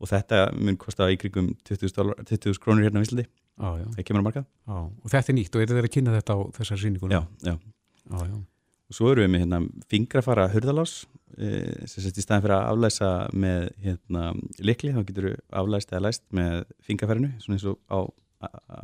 og 0.00 0.10
þetta 0.10 0.40
mun 0.58 0.76
kosta 0.76 1.10
í 1.12 1.18
krigum 1.20 1.52
20.000 1.68 2.24
20 2.28 2.58
krónur 2.60 2.84
hérna 2.84 3.00
á 3.00 3.04
Íslandi 3.04 3.28
það 3.58 4.02
kemur 4.08 4.24
á 4.24 4.42
og 4.66 5.06
þetta 5.12 5.30
er 5.30 5.36
nýtt 5.38 5.54
og 5.54 5.62
er 5.62 5.70
þetta 5.70 5.84
að 5.84 5.94
kynna 5.94 6.16
þetta 6.16 6.34
á 6.34 6.38
þessar 6.58 6.80
síningunum? 6.80 7.14
Já, 7.14 7.22
já. 7.52 7.54
já 7.54 7.74
og 8.10 8.53
svo 8.94 9.12
erum 9.12 9.26
við 9.26 9.32
með 9.34 9.44
hérna, 9.44 9.60
fingrafara 9.90 10.48
hurðalás 10.52 10.94
e, 11.36 11.50
sem 11.90 12.04
sett 12.04 12.18
í 12.18 12.24
staðin 12.24 12.44
fyrir 12.46 12.56
að 12.56 12.70
aflæsa 12.72 13.10
með 13.34 13.68
hérna, 13.84 14.24
likli, 14.62 14.94
þá 14.94 15.02
getur 15.10 15.30
við 15.30 15.38
aflæst 15.62 15.94
eða 15.94 16.04
læst 16.06 16.24
með 16.34 16.64
fingrafarinu 16.86 17.32
svona 17.42 17.58
eins 17.58 17.68
og 17.70 17.78
á 17.90 17.98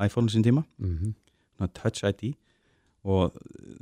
iPhone-u 0.07 0.33
sín 0.33 0.46
tíma. 0.46 0.64
Mm 0.81 0.96
-hmm. 0.96 1.68
Touch 1.77 2.05
ID 2.09 2.35
og 3.05 3.37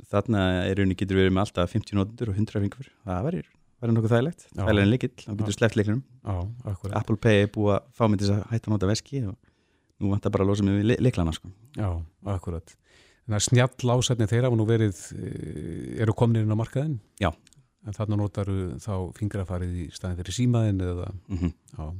þarna 0.09 0.65
er 0.67 0.77
rauninni 0.79 0.97
getur 0.99 1.19
við 1.19 1.31
með 1.33 1.47
alltaf 1.47 1.73
50 1.75 1.97
nótur 1.97 2.31
og 2.31 2.37
100 2.39 2.63
fingrafur 2.63 2.91
það 3.03 3.25
verður 3.27 3.49
verður 3.79 3.95
nokkuð 3.95 4.13
þægilegt, 4.13 4.45
þægilega 4.55 4.85
en 4.85 4.91
likill 4.93 5.11
þá 5.19 5.29
getur 5.31 5.49
við 5.49 5.57
sleppt 5.57 5.77
liklinum 5.79 6.03
Apple 6.99 7.17
Pay 7.17 7.43
er 7.43 7.51
búið 7.51 7.75
að 7.75 7.89
fá 7.95 8.03
mig 8.07 8.19
til 8.19 8.31
að 8.33 8.43
hætta 8.51 8.69
að 8.69 8.75
nota 8.75 8.89
veski 8.89 9.23
og 9.27 9.35
nú 9.99 10.13
vantar 10.13 10.33
bara 10.33 10.45
að 10.45 10.51
losa 10.51 10.65
mig 10.65 10.79
við 10.79 11.01
liklana 11.03 11.33
sko. 11.35 11.51
Já, 11.75 11.89
akkurat 12.31 12.75
Snjall 13.37 13.93
ásætni 13.93 14.25
þeirra 14.29 14.49
hafa 14.49 14.57
nú 14.57 14.65
verið, 14.65 14.97
eh, 15.13 16.01
eru 16.01 16.13
kominir 16.17 16.47
inn 16.47 16.55
á 16.55 16.57
markaðin? 16.57 16.99
Já, 17.21 17.29
en 17.85 17.93
þarna 17.93 18.17
notar 18.17 18.49
þá 18.81 18.93
fingrafarið 19.17 19.75
í 19.85 19.89
staðin 19.93 20.17
fyrir 20.17 20.33
símaðin 20.33 20.81
eða 20.81 21.11
mm 21.27 21.37
-hmm. 21.37 21.53
já 21.77 21.93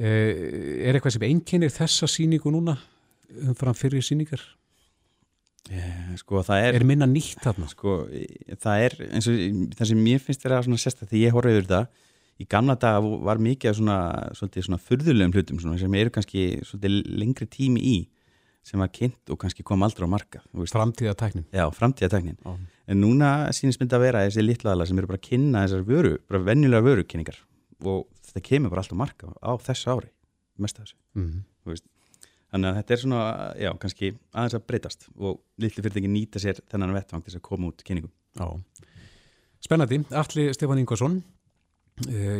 Er 0.00 0.94
eitthvað 0.94 1.16
sem 1.16 1.22
einkennir 1.26 1.72
þessa 1.74 2.06
síningu 2.06 2.50
núna 2.54 2.76
umfram 3.50 3.74
fyrir 3.74 4.02
síningar? 4.02 4.40
Sko 6.18 6.42
það 6.46 6.62
er... 6.64 6.78
Er 6.78 6.86
minna 6.88 7.06
nýtt 7.06 7.42
þarna? 7.44 7.68
Sko 7.68 7.96
það 8.62 8.84
er 8.86 8.96
eins 9.10 9.28
og 9.28 9.74
það 9.76 9.90
sem 9.90 10.06
ég 10.06 10.22
finnst 10.24 10.46
er 10.46 10.54
að 10.56 10.64
svona 10.68 10.80
sérsta 10.80 11.08
þegar 11.08 11.20
ég 11.20 11.36
horfið 11.36 11.58
yfir 11.58 11.68
þetta 11.68 11.82
í 12.40 12.46
gamla 12.48 12.76
daga 12.80 13.02
var 13.28 13.42
mikið 13.42 13.70
af 13.70 13.76
svona, 13.76 13.98
svona, 14.38 14.64
svona 14.64 14.80
fyrðulegum 14.80 15.34
hlutum 15.36 15.60
svona, 15.60 15.78
sem 15.82 15.98
eru 16.00 16.14
kannski 16.14 16.46
lengri 17.20 17.50
tími 17.50 17.82
í 17.84 17.96
sem 18.66 18.82
var 18.82 18.90
kynnt 18.92 19.32
og 19.32 19.38
kannski 19.40 19.64
kom 19.66 19.82
aldrei 19.82 20.04
á 20.04 20.10
marka 20.10 20.42
Framtíðatæknin 20.52 21.46
Já, 21.54 21.64
framtíðatæknin 21.72 22.36
ah. 22.44 22.58
En 22.90 22.98
núna 22.98 23.30
sínist 23.54 23.78
myndi 23.78 23.94
að 23.94 24.02
vera 24.02 24.24
þessi 24.26 24.42
litlaðala 24.42 24.86
sem 24.88 24.98
eru 24.98 25.10
bara 25.12 25.20
að 25.20 25.28
kynna 25.28 25.62
þessar 25.62 25.84
vöru, 25.86 26.16
bara 26.26 26.40
venjulega 26.42 26.82
vörukynningar. 26.82 27.36
Og 27.86 28.00
þetta 28.26 28.42
kemur 28.48 28.72
bara 28.72 28.82
alltaf 28.82 28.98
marka 28.98 29.30
á 29.38 29.52
þessu 29.62 29.92
ári 29.94 30.10
mest 30.60 30.80
af 30.80 30.88
þessu. 30.88 30.96
Mm. 31.16 31.44
þannig 32.50 32.68
að 32.68 32.78
þetta 32.80 32.94
er 32.94 33.00
svona, 33.04 33.20
já, 33.62 33.70
kannski 33.80 34.10
aðeins 34.34 34.56
að 34.58 34.64
breytast. 34.66 35.06
Og 35.16 35.38
litli 35.62 35.84
fyrirtæki 35.84 36.10
nýta 36.10 36.42
sér 36.42 36.58
þennan 36.72 36.96
vettvang 36.98 37.22
til 37.24 37.36
að 37.38 37.44
koma 37.46 37.70
út 37.70 37.84
kynningum. 37.86 38.10
Já, 38.34 38.48
spennandi. 39.62 40.00
Alli 40.10 40.48
Stefán 40.56 40.82
Ingvarsson 40.82 41.20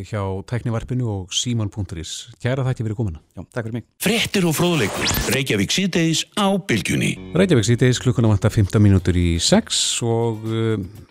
hjá 0.06 0.22
tæknivarpinu 0.50 1.08
og 1.10 1.34
Simon.is 1.34 2.30
Kæra 2.42 2.64
þætti 2.66 2.86
fyrir 2.86 2.98
komuna. 2.98 3.20
Já, 3.36 3.44
takk 3.44 3.68
fyrir 3.68 3.76
mig. 3.78 3.86
Frettir 4.02 4.48
og 4.48 4.56
fróðleikur, 4.56 5.14
Reykjavík 5.34 5.74
síðdeis 5.74 6.24
á 6.36 6.48
bylgjunni. 6.56 7.12
Reykjavík 7.36 7.68
síðdeis 7.68 8.00
klukkuna 8.02 8.32
vantar 8.32 8.54
15 8.54 8.82
mínútur 8.82 9.18
í 9.20 9.38
6 9.42 9.80
og 10.08 10.46
uh, 10.48 11.08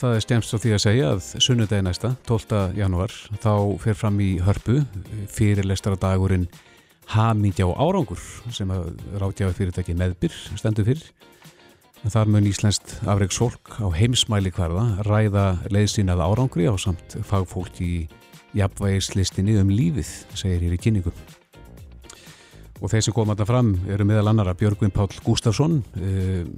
það 0.00 0.16
er 0.16 0.24
stjæmst 0.24 0.56
á 0.56 0.58
því 0.62 0.74
að 0.74 0.82
segja 0.86 1.12
að 1.14 1.22
sunnudegi 1.44 1.84
næsta, 1.84 2.14
12. 2.28 2.60
janúar 2.78 3.14
þá 3.42 3.52
fer 3.82 3.98
fram 3.98 4.20
í 4.24 4.32
hörpu 4.44 4.80
fyrirlestara 5.32 6.00
dagurinn 6.00 6.48
Hamingja 7.10 7.66
og 7.66 7.80
árangur 7.82 8.20
sem 8.54 8.70
að 8.70 8.92
ráðgjafa 9.18 9.56
fyrirtæki 9.58 9.96
meðbyr 9.98 10.36
stendur 10.60 10.86
fyrir 10.86 11.08
Þar 12.00 12.30
mun 12.32 12.46
Íslenskt 12.48 12.94
afreg 13.04 13.32
sólk 13.34 13.74
á 13.76 13.84
heimsmæli 13.92 14.48
hverða 14.56 15.02
ræða 15.04 15.44
leiðsýnað 15.68 16.22
árangri 16.24 16.64
á 16.64 16.72
samt 16.80 17.18
fagfólk 17.28 17.76
í 17.84 18.06
jafnvægislistinni 18.56 19.58
um 19.60 19.68
lífið, 19.68 20.08
segir 20.32 20.64
hér 20.64 20.76
í 20.78 20.80
kynningum. 20.80 21.18
Og 22.80 22.88
þeir 22.88 23.04
sem 23.04 23.14
koma 23.14 23.34
alltaf 23.34 23.50
fram 23.50 23.74
eru 23.92 24.06
meðal 24.08 24.30
annara 24.32 24.56
Björgvin 24.56 24.94
Pál 24.94 25.10
Gustafsson, 25.26 25.82
eh, 26.00 26.48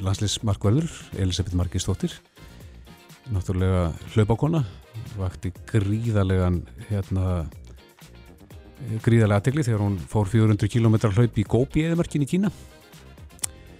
landslismarkverður, 0.00 0.88
Elisabeth 1.20 1.58
Margistóttir, 1.60 2.14
náttúrulega 3.28 3.92
hlaupákona, 4.14 4.64
vakti 5.18 5.52
gríðarlegan 5.68 6.62
hérna, 6.88 7.44
gríðarlega 9.04 9.42
aðtegli 9.42 9.66
þegar 9.68 9.84
hún 9.84 10.00
fór 10.00 10.24
400 10.32 10.72
km 10.72 10.96
hlaup 11.12 11.36
í 11.36 11.44
Góbi 11.44 11.84
eðimarkin 11.84 12.24
í 12.24 12.30
Kína. 12.32 12.52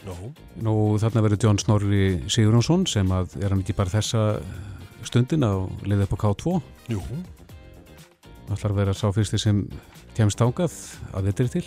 No. 0.06 0.14
Nú 0.62 0.74
þarna 1.02 1.22
verður 1.24 1.42
John 1.42 1.58
Snorri 1.58 2.02
Sigurjónsson 2.30 2.86
sem 2.86 3.10
að 3.14 3.34
er 3.42 3.50
hann 3.50 3.64
ekki 3.64 3.74
bara 3.76 3.90
þessa 3.90 4.38
stundin 5.06 5.46
að 5.46 5.66
leiða 5.86 6.06
upp 6.06 6.14
á 6.14 6.18
K2 6.22 6.54
Jú. 6.92 7.00
Það 8.46 8.54
ætlar 8.54 8.72
að 8.72 8.78
vera 8.78 8.94
sá 8.94 9.08
fyrsti 9.10 9.40
sem 9.42 9.64
kemst 10.14 10.42
ángað 10.44 10.76
að 11.10 11.28
þetta 11.30 11.44
er 11.44 11.52
til. 11.56 11.64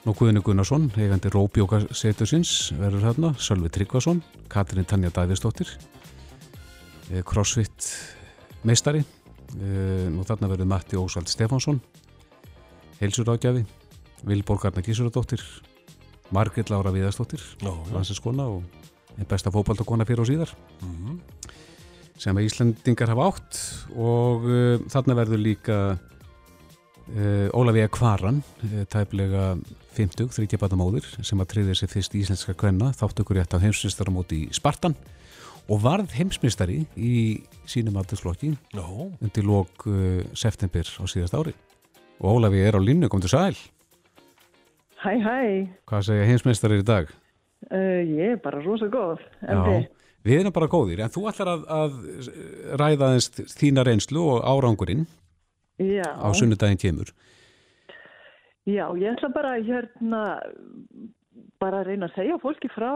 Nú 0.00 0.14
Guðinu 0.16 0.42
Gunnarsson, 0.42 0.88
eigandi 0.96 1.30
Róbjóka 1.30 1.82
setusins 1.94 2.72
verður 2.78 3.06
þarna, 3.10 3.32
Sölvi 3.38 3.70
Tryggvason 3.70 4.22
Katrin 4.50 4.88
Tanja 4.88 5.12
Davíðsdóttir 5.14 5.70
Crossfit 7.26 7.90
meistari. 8.66 9.04
Nú 9.54 10.26
þarna 10.26 10.50
verður 10.50 10.70
Matti 10.70 10.98
Ósald 10.98 11.30
Stefánsson 11.30 11.80
Heilsur 13.00 13.30
ágjafi 13.32 13.64
Vilborg 14.26 14.66
Arna 14.68 14.82
Gísuradóttir 14.84 15.42
Margrit 16.34 16.70
Lára 16.70 16.92
Viðarstóttir 16.94 17.42
landsinskona 17.62 18.46
og 18.50 18.62
einn 19.16 19.28
besta 19.28 19.52
fókbaltakona 19.52 20.06
fyrir 20.08 20.22
og 20.24 20.28
síðar 20.28 20.52
mm 20.80 20.94
-hmm. 20.96 21.18
sem 22.18 22.36
að 22.36 22.46
Íslandingar 22.46 23.08
hafa 23.08 23.26
átt 23.28 23.58
og 23.96 24.44
uh, 24.44 24.78
þarna 24.88 25.14
verður 25.14 25.38
líka 25.38 25.98
uh, 27.16 27.48
Ólafíða 27.52 27.88
Kvaran 27.88 28.42
uh, 28.64 28.84
tæplega 28.84 29.58
50, 29.94 30.28
30 30.28 30.58
batamóðir 30.58 31.04
sem 31.22 31.40
að 31.40 31.50
triðir 31.52 31.76
sér 31.76 31.88
fyrst 31.88 32.14
íslenska 32.14 32.54
kvenna 32.54 32.92
þátt 32.92 33.20
okkur 33.20 33.36
rétt 33.36 33.54
á 33.54 33.62
heimsmyndstaramóti 33.62 34.46
í 34.46 34.52
Spartan 34.52 34.94
og 35.68 35.82
varð 35.82 36.10
heimsmyndstari 36.12 36.86
í 36.96 37.42
sínum 37.66 37.96
aldursflokki 37.96 38.56
no. 38.74 39.12
undir 39.20 39.44
lók 39.44 39.84
september 40.34 40.86
á 40.86 41.04
síðast 41.06 41.34
ári 41.34 41.54
og 42.20 42.36
Ólafíða 42.36 42.66
er 42.68 42.76
á 42.76 42.80
línu, 42.80 43.08
kom 43.08 43.20
til 43.20 43.30
sæl 43.30 43.56
Hæ, 45.00 45.14
hæ. 45.24 45.40
Hvað 45.88 46.02
segja 46.04 46.28
heimsmeistarir 46.28 46.82
í 46.82 46.84
dag? 46.84 47.08
Uh, 47.70 48.02
ég 48.04 48.34
er 48.34 48.40
bara 48.44 48.60
rosa 48.60 48.88
góð. 48.92 49.22
Já, 49.40 49.86
við 50.26 50.42
erum 50.42 50.52
bara 50.52 50.68
góðir, 50.68 51.00
en 51.00 51.12
þú 51.12 51.22
ætlar 51.30 51.50
að, 51.54 51.62
að 51.72 51.94
ræða 52.80 53.08
þess 53.14 53.56
þína 53.56 53.84
reynslu 53.88 54.24
og 54.34 54.44
árangurinn 54.44 55.06
Já. 55.80 56.04
á 56.04 56.28
sunnudaginn 56.36 56.80
kemur. 56.80 57.12
Já, 58.68 58.84
ég 59.00 59.08
ætla 59.14 59.30
bara 59.32 59.54
hérna 59.56 60.20
bara 61.60 61.80
að 61.80 61.90
reyna 61.90 62.08
að 62.10 62.18
segja 62.18 62.36
fólki 62.42 62.68
frá 62.72 62.90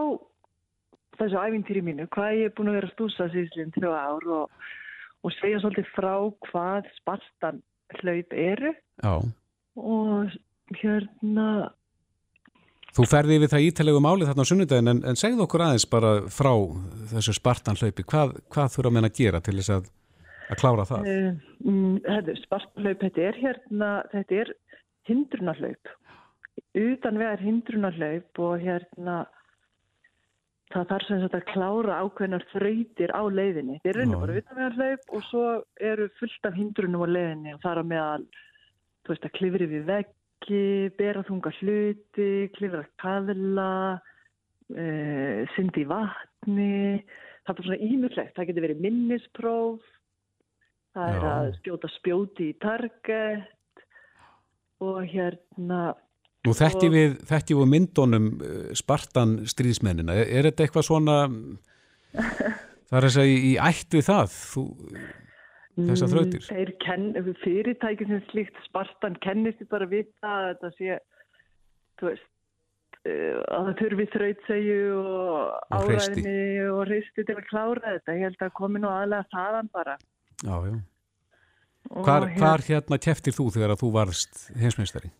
þessu 1.16 1.40
æfintýri 1.40 1.84
mínu, 1.86 2.08
hvað 2.12 2.36
ég 2.40 2.50
er 2.50 2.56
búin 2.56 2.68
að 2.72 2.76
vera 2.80 2.90
að 2.90 2.96
stúsa 2.98 3.28
síðan 3.32 3.72
þrjá 3.76 3.92
ár 3.96 4.26
og, 4.40 4.66
og 5.24 5.34
segja 5.38 5.62
svolítið 5.62 5.88
frá 5.94 6.12
hvað 6.50 6.90
spartan 6.98 7.62
hlaup 8.00 8.36
eru 8.36 8.74
Já. 9.00 9.14
og 9.78 10.36
hérna 10.82 11.48
Þú 12.94 13.04
ferði 13.10 13.40
við 13.42 13.50
það 13.50 13.64
ítalegu 13.68 14.00
máli 14.04 14.26
þarna 14.28 14.44
á 14.46 14.50
sunnudagin 14.50 14.90
en, 14.92 15.00
en 15.10 15.18
segð 15.18 15.40
okkur 15.42 15.64
aðeins 15.64 15.86
bara 15.90 16.12
frá 16.30 16.52
þessu 17.10 17.34
spartan 17.34 17.78
hlaupi. 17.80 18.04
Hvað, 18.06 18.36
hvað 18.54 18.70
þurfa 18.76 18.90
að 18.92 18.94
menna 18.94 19.10
að 19.10 19.18
gera 19.18 19.40
til 19.42 19.56
þess 19.58 19.72
að, 19.74 19.88
að 20.46 20.60
klára 20.60 20.84
það? 20.92 21.08
Uh, 21.10 21.56
um, 21.72 21.96
spartan 22.44 22.86
hlaup, 22.86 23.02
þetta 23.02 23.26
er 23.26 23.40
hérna, 23.42 23.90
þetta 24.14 24.38
er 24.44 24.52
hindrunarhlaup. 25.10 25.94
Utan 26.84 27.18
vegar 27.18 27.42
hindrunarhlaup 27.42 28.44
og 28.46 28.62
hérna 28.62 29.18
það 30.70 30.90
þarf 30.92 31.08
sem 31.08 31.22
sagt 31.24 31.38
að 31.40 31.46
klára 31.50 32.00
ákveðnar 32.04 32.46
þrautir 32.54 33.10
á 33.10 33.22
leiðinni. 33.26 33.80
Er 33.82 33.98
raun 33.98 34.14
og 34.14 34.26
bara 34.28 34.38
utan 34.38 34.60
vegar 34.60 34.78
hlaup 34.78 35.16
og 35.18 35.30
svo 35.32 35.46
eru 35.82 36.12
fullt 36.20 36.46
af 36.46 36.54
hindrunum 36.58 37.02
á 37.02 37.08
leiðinni 37.10 37.58
og 37.58 37.66
er 37.72 37.82
að 37.82 37.90
meðal, 37.90 38.26
þú 39.02 39.14
veist, 39.16 39.26
að 39.26 39.40
klifri 39.40 39.74
við 39.74 39.90
vegg 39.90 40.20
ekki, 40.44 40.92
bera 40.98 41.24
þunga 41.24 41.52
hluti, 41.60 42.50
klifra 42.54 42.84
kaðla, 43.00 44.00
uh, 44.76 45.40
syndi 45.56 45.84
í 45.84 45.88
vatni, 45.88 47.00
það 47.44 47.58
er 47.58 47.68
svona 47.68 47.80
ímjöflegt, 47.88 48.34
það 48.36 48.48
getur 48.50 48.66
verið 48.66 48.82
minnispróf, 48.84 49.90
það 50.94 51.08
er 51.08 51.20
Já. 51.24 51.32
að 51.32 51.50
skjóta 51.60 51.92
spjóti 51.96 52.50
í 52.52 52.58
target 52.60 53.84
og 54.84 55.00
hérna... 55.08 55.94
Nú 56.44 56.52
þekki 56.52 56.90
við, 56.92 57.12
þekki 57.24 57.56
við 57.56 57.68
myndunum 57.72 58.26
Spartan 58.76 59.38
stríðsmennina, 59.48 60.12
er, 60.12 60.28
er 60.28 60.48
þetta 60.50 60.66
eitthvað 60.66 60.88
svona, 60.90 61.18
það 62.90 62.98
er 63.00 63.06
að 63.08 63.14
segja 63.16 63.44
í 63.48 63.54
ætt 63.64 63.96
við 63.96 64.10
það, 64.10 64.40
þú... 64.52 64.66
Þessar 65.74 66.12
þrautir? 66.12 66.70
Kenn, 66.82 67.10
fyrirtæki 67.42 68.06
sem 68.06 68.22
slíkt 68.30 68.58
Spartan 68.68 69.18
kennist 69.24 69.58
þið 69.62 69.70
bara 69.72 69.90
vita 69.90 70.30
að 70.30 70.46
þetta 70.52 70.70
sé 70.76 70.98
veist 72.04 72.28
uh, 73.08 73.40
að 73.50 73.68
það 73.68 73.76
þurfi 73.80 74.06
þrautsegju 74.14 74.80
og, 75.00 75.38
Og 75.74 75.90
áræðinni 75.90 76.38
og 76.70 76.80
hristi 76.86 77.26
til 77.26 77.36
að 77.36 77.46
klára 77.50 77.84
þetta. 77.96 78.16
Ég 78.18 78.26
held 78.28 78.46
að 78.46 78.56
komi 78.60 78.82
nú 78.82 78.90
aðlega 78.92 79.30
þaðan 79.34 79.70
bara. 79.74 79.98
Já, 80.44 80.56
já. 80.68 80.74
Hvar, 81.84 82.30
hvar 82.38 82.64
hérna 82.64 82.98
keftir 83.02 83.34
þú 83.36 83.50
þegar 83.54 83.74
að 83.74 83.82
þú 83.82 83.90
varst 83.98 84.46
heimsmeistari? 84.56 85.10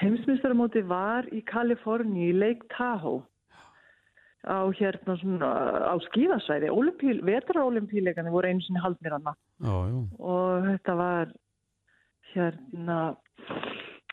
Heimsmeistaramóti 0.00 0.82
var 0.88 1.26
í 1.32 1.42
Kaliforni 1.48 2.30
í 2.30 2.36
Lake 2.36 2.68
Tahoe 2.72 3.24
á 4.46 4.58
hérna 4.78 5.16
svona 5.20 5.50
á 5.90 5.94
skíðasvæði. 6.08 6.70
Vetraolimpíleikani 7.26 8.32
voru 8.32 8.50
einu 8.50 8.62
sinni 8.64 8.82
haldnir 8.82 9.16
já. 9.18 9.32
Og 10.18 10.68
þetta 10.70 10.94
var 10.98 11.32
hérna 12.32 13.00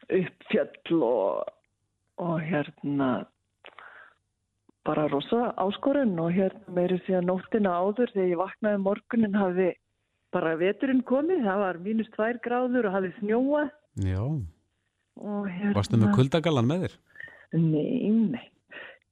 uppfjöll 0.09 1.03
og, 1.03 1.53
og 2.17 2.41
hérna 2.41 3.11
bara 4.83 5.07
rosa 5.07 5.53
áskorun 5.57 6.17
og 6.19 6.33
hérna 6.35 6.75
meiri 6.75 6.99
síðan 7.05 7.29
nóttina 7.29 7.77
áður 7.79 8.11
þegar 8.11 8.31
ég 8.33 8.41
vaknaði 8.41 8.79
um 8.79 8.87
morgunin 8.89 9.37
hafi 9.39 9.69
bara 10.33 10.55
veturinn 10.57 11.03
komið, 11.05 11.45
það 11.45 11.61
var 11.61 11.79
mínus 11.85 12.09
tvær 12.15 12.39
gráður 12.43 12.89
og 12.89 12.95
hafi 12.97 13.13
snjóað. 13.19 13.69
Já. 14.01 14.23
Hérna... 15.21 15.75
Varstu 15.77 15.99
með 16.01 16.15
kuldagallan 16.17 16.67
með 16.67 16.87
þér? 16.87 16.97
Nei, 17.53 18.09
nei. 18.33 18.47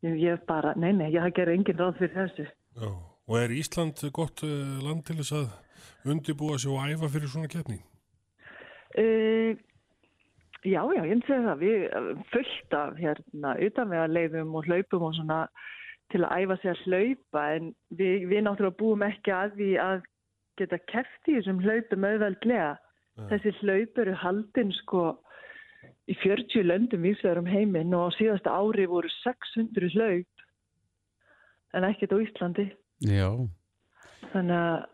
Ég 0.02 0.46
bara, 0.50 0.74
nei, 0.76 0.92
nei, 0.98 1.12
ég 1.14 1.34
ger 1.38 1.52
engin 1.54 1.78
ráð 1.78 2.00
fyrir 2.00 2.16
þessu. 2.18 2.46
Já. 2.82 2.92
Og 3.30 3.36
er 3.38 3.54
Ísland 3.54 4.02
gott 4.12 4.42
uh, 4.44 4.80
land 4.82 5.04
til 5.06 5.20
þess 5.20 5.36
að 5.38 6.10
undibúa 6.10 6.58
sig 6.58 6.72
og 6.74 6.88
æfa 6.90 7.10
fyrir 7.14 7.30
svona 7.30 7.52
keppni? 7.52 7.78
Uh, 8.98 9.54
já, 10.66 10.82
já, 10.82 11.04
ég 11.06 11.12
finnst 11.14 11.30
það. 11.30 11.62
Við 11.62 11.86
fullt 12.34 12.76
af 12.80 12.98
hérna 12.98 13.54
utanvega 13.62 14.08
leifum 14.10 14.58
og 14.58 14.66
hlaupum 14.66 15.06
og 15.08 15.16
svona 15.20 15.44
til 16.12 16.26
að 16.26 16.44
æfa 16.44 16.58
sig 16.62 16.72
að 16.74 16.82
hlaupa 16.88 17.44
en 17.56 17.74
við, 17.94 18.26
við 18.32 18.46
náttúrulega 18.48 18.80
búum 18.82 19.06
ekki 19.06 19.36
að 19.38 19.58
því 19.60 19.72
að 19.86 20.08
geta 20.60 20.82
keft 20.92 21.30
í 21.30 21.38
þessum 21.38 21.62
hlaupum 21.64 22.08
auðveldlega. 22.10 22.72
Þessi 23.30 23.54
hlaup 23.62 24.02
eru 24.02 24.18
haldinn 24.18 24.74
sko 24.82 25.06
í 26.10 26.16
40 26.24 26.66
löndum 26.66 27.06
vísvegar 27.06 27.42
um 27.42 27.50
heiminn 27.50 27.94
og 27.94 28.14
síðasta 28.18 28.54
ári 28.54 28.88
voru 28.90 29.10
600 29.22 29.92
hlaup 29.96 30.46
en 31.78 31.88
ekkert 31.88 32.16
á 32.16 32.18
Íslandi. 32.24 32.66
Já. 33.08 33.30
Þannig 34.32 34.58
að 34.58 34.88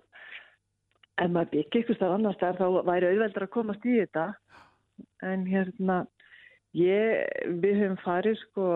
ef 1.17 1.31
maður 1.33 1.49
byggir 1.53 1.81
ykkur 1.81 1.97
stað 1.97 2.13
annars 2.17 2.37
þar 2.41 2.59
þá 2.59 2.67
væri 2.85 3.09
auðveldur 3.11 3.47
að 3.47 3.55
komast 3.55 3.87
í 3.87 3.95
þetta 3.97 4.27
en 5.25 5.47
hérna 5.49 5.97
ég, 6.77 7.25
við 7.63 7.81
höfum 7.81 7.97
farið 8.03 8.37
sko, 8.43 8.67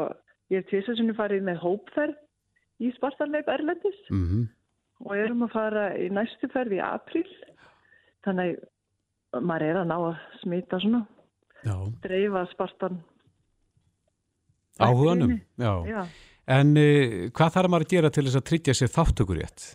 ég 0.50 0.64
hef 0.64 0.72
tvisasunni 0.72 1.16
farið 1.18 1.46
með 1.46 1.62
hópferð 1.62 2.18
í 2.82 2.90
Spartanleip 2.96 3.50
Erlendis 3.52 4.00
mm 4.10 4.26
-hmm. 4.26 4.46
og 5.06 5.16
erum 5.18 5.46
að 5.46 5.54
fara 5.54 5.86
í 5.98 6.10
næstu 6.10 6.50
ferð 6.54 6.78
í 6.80 6.82
april 6.82 7.28
þannig 8.26 8.58
að 9.34 9.46
maður 9.46 9.68
er 9.68 9.82
að 9.82 9.90
ná 9.92 9.98
að 10.00 10.16
smita 10.42 10.80
svona 10.82 11.06
Já. 11.66 11.76
dreifa 12.02 12.46
Spartan 12.52 13.02
Áhuganum, 14.82 15.36
já. 15.58 15.74
Já. 15.86 16.02
En 16.50 16.74
uh, 16.80 17.30
hvað 17.36 17.54
þarf 17.54 17.70
maður 17.70 17.86
að 17.86 17.94
gera 17.94 18.10
til 18.10 18.24
þess 18.26 18.40
að 18.40 18.48
tryggja 18.50 18.74
sér 18.78 18.92
þáttökur 18.96 19.38
rétt? 19.38 19.66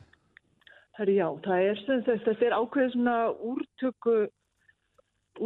Herri, 0.96 1.18
já, 1.20 1.28
það 1.44 1.66
er 1.70 1.82
sem 1.84 2.00
sagt, 2.06 2.24
þetta 2.24 2.46
er 2.46 2.56
ákveðið 2.56 2.94
svona 2.94 3.16
úrtöku 3.52 4.14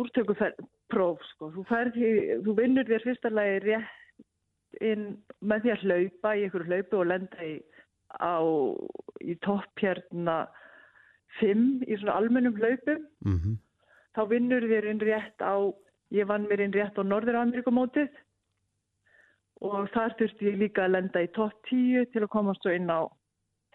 úrtöku 0.01 0.37
próf, 0.91 1.23
sko. 1.35 1.51
Þú, 1.55 1.65
ferði, 1.69 2.13
þú 2.47 2.55
vinnur 2.59 2.89
þér 2.89 3.05
fyrsta 3.07 3.33
lagi 3.33 3.59
rétt 3.67 4.85
inn 4.87 5.05
með 5.43 5.65
því 5.65 5.73
að 5.75 5.85
hlaupa 5.85 6.35
í 6.37 6.45
einhverju 6.47 6.71
hlaupu 6.71 7.01
og 7.01 7.09
lenda 7.11 7.47
í, 7.47 7.57
á, 8.15 8.39
í 9.27 9.37
topp 9.45 9.83
hérna 9.83 10.37
fimm 11.41 11.83
í 11.87 11.99
svona 11.99 12.17
almennum 12.21 12.59
hlaupum. 12.59 13.05
Mm 13.27 13.39
-hmm. 13.39 13.59
Þá 14.15 14.23
vinnur 14.31 14.67
þér 14.71 14.91
inn 14.91 15.03
rétt 15.03 15.43
á, 15.43 15.55
ég 16.11 16.27
vann 16.27 16.49
mér 16.49 16.65
inn 16.65 16.75
rétt 16.75 16.99
á 16.99 17.03
Norður-Ameríkumótið 17.03 18.11
og 19.61 19.91
þar 19.95 20.17
þurfti 20.19 20.49
ég 20.49 20.59
líka 20.59 20.85
að 20.85 20.97
lenda 20.97 21.23
í 21.23 21.29
topp 21.37 21.55
tíu 21.69 22.05
til 22.13 22.25
að 22.25 22.33
komast 22.33 22.63
svo 22.65 22.73
inn 22.75 22.91
á 22.91 23.07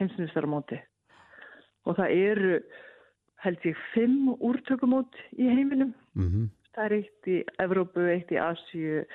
heimsnýstaramótið 0.02 0.82
og 1.86 1.98
það 2.00 2.16
eru 2.16 2.58
held 3.46 3.68
ég 3.70 3.82
fimm 3.94 4.34
úrtökumót 4.40 5.18
í 5.38 5.48
heiminum. 5.50 5.94
Mm 6.18 6.30
-hmm. 6.30 6.50
Það 6.76 6.86
er 6.86 6.94
eitt 6.94 7.28
í 7.28 7.38
Evrópu, 7.60 8.02
eitt 8.10 8.32
í 8.32 8.42
Asju, 8.42 9.06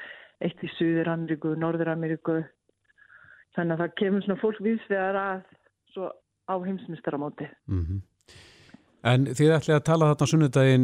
eitt 0.40 0.62
í 0.62 0.68
Suður-Ameríku, 0.76 1.56
Norður-Ameríku. 1.56 2.44
Þannig 3.56 3.74
að 3.74 3.80
það 3.82 3.96
kemur 4.00 4.22
svona 4.22 4.40
fólk 4.40 4.60
viðsvegar 4.60 5.16
að 5.16 5.42
svo 5.92 6.12
á 6.48 6.54
heimsmystaramóti. 6.66 7.48
Mm 7.66 7.84
-hmm. 7.84 8.00
En 9.00 9.24
þið 9.32 9.54
ætlaði 9.56 9.76
að 9.78 9.86
tala 9.86 10.10
þarna 10.10 10.26
sunnudaginn 10.28 10.82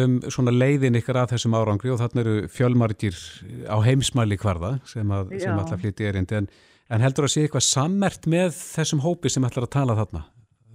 um 0.00 0.14
svona 0.32 0.54
leiðin 0.54 0.96
ykkar 0.96 1.20
að 1.24 1.34
þessum 1.34 1.58
árangri 1.58 1.92
og 1.92 2.00
þarna 2.00 2.24
eru 2.24 2.36
fjölmargir 2.52 3.18
á 3.68 3.76
heimsmæli 3.84 4.38
hvarða 4.40 4.78
sem, 4.88 5.12
að, 5.12 5.34
sem 5.42 5.52
ætla 5.52 5.76
að 5.76 5.84
flytja 5.84 6.08
erindi. 6.08 6.40
En, 6.40 6.48
en 6.88 7.04
heldur 7.04 7.28
að 7.28 7.34
sé 7.34 7.44
eitthvað 7.44 7.66
sammert 7.68 8.24
með 8.30 8.56
þessum 8.56 9.04
hópi 9.04 9.32
sem 9.32 9.44
ætlar 9.44 9.68
að 9.68 9.74
tala 9.76 9.98
þarna? 10.00 10.24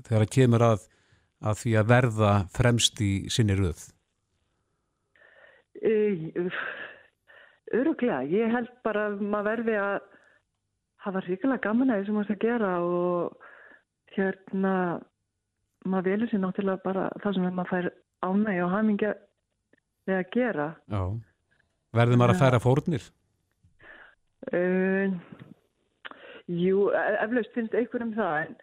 þegar 0.07 0.25
það 0.25 0.33
kemur 0.35 0.65
að, 0.67 0.87
að 1.43 1.59
því 1.61 1.75
að 1.79 1.91
verða 1.91 2.31
fremst 2.53 3.01
í 3.03 3.11
sinni 3.33 3.57
röð? 3.57 3.85
Öruglega, 7.73 8.21
ég 8.29 8.51
held 8.53 8.69
bara 8.85 9.07
að 9.09 9.23
maður 9.23 9.49
verði 9.49 9.79
að 9.81 9.95
hafa 11.03 11.23
ríkilega 11.25 11.63
gaman 11.65 11.91
að 11.91 11.99
því 11.99 12.07
sem 12.07 12.17
maður 12.17 12.29
skal 12.29 12.43
gera 12.43 12.73
og 12.83 13.49
hérna 14.13 14.75
maður 15.89 16.09
velur 16.09 16.31
sér 16.31 16.41
náttúrulega 16.43 16.83
bara 16.83 17.09
það 17.23 17.37
sem 17.37 17.47
maður 17.49 17.71
fær 17.71 17.89
ánægi 18.23 18.63
og 18.63 18.73
hamingja 18.73 19.13
við 20.07 20.19
að 20.19 20.29
gera. 20.35 20.67
Já, 20.91 21.03
verður 21.95 22.21
maður 22.21 22.35
að 22.35 22.43
færa 22.43 22.61
fórnir? 22.63 23.07
Uh, 24.51 25.13
jú, 26.51 26.89
eflaust 26.93 27.53
finnst 27.55 27.75
einhverjum 27.77 28.15
það 28.17 28.39
en 28.41 28.57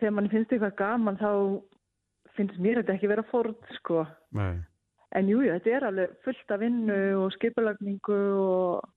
þegar 0.00 0.16
mann 0.16 0.32
finnst 0.32 0.52
eitthvað 0.52 0.76
gaman 0.80 1.20
þá 1.20 1.30
finnst 2.36 2.60
mér 2.60 2.82
þetta 2.82 2.96
ekki 2.96 3.10
vera 3.12 3.24
fórn 3.30 3.56
sko. 3.78 4.04
Nei. 4.36 4.58
En 5.14 5.30
jú, 5.30 5.40
þetta 5.46 5.70
er 5.70 5.88
alveg 5.88 6.14
fullt 6.26 6.52
af 6.52 6.60
vinnu 6.60 7.00
og 7.22 7.32
skipulagningu 7.36 8.20
og 8.42 8.88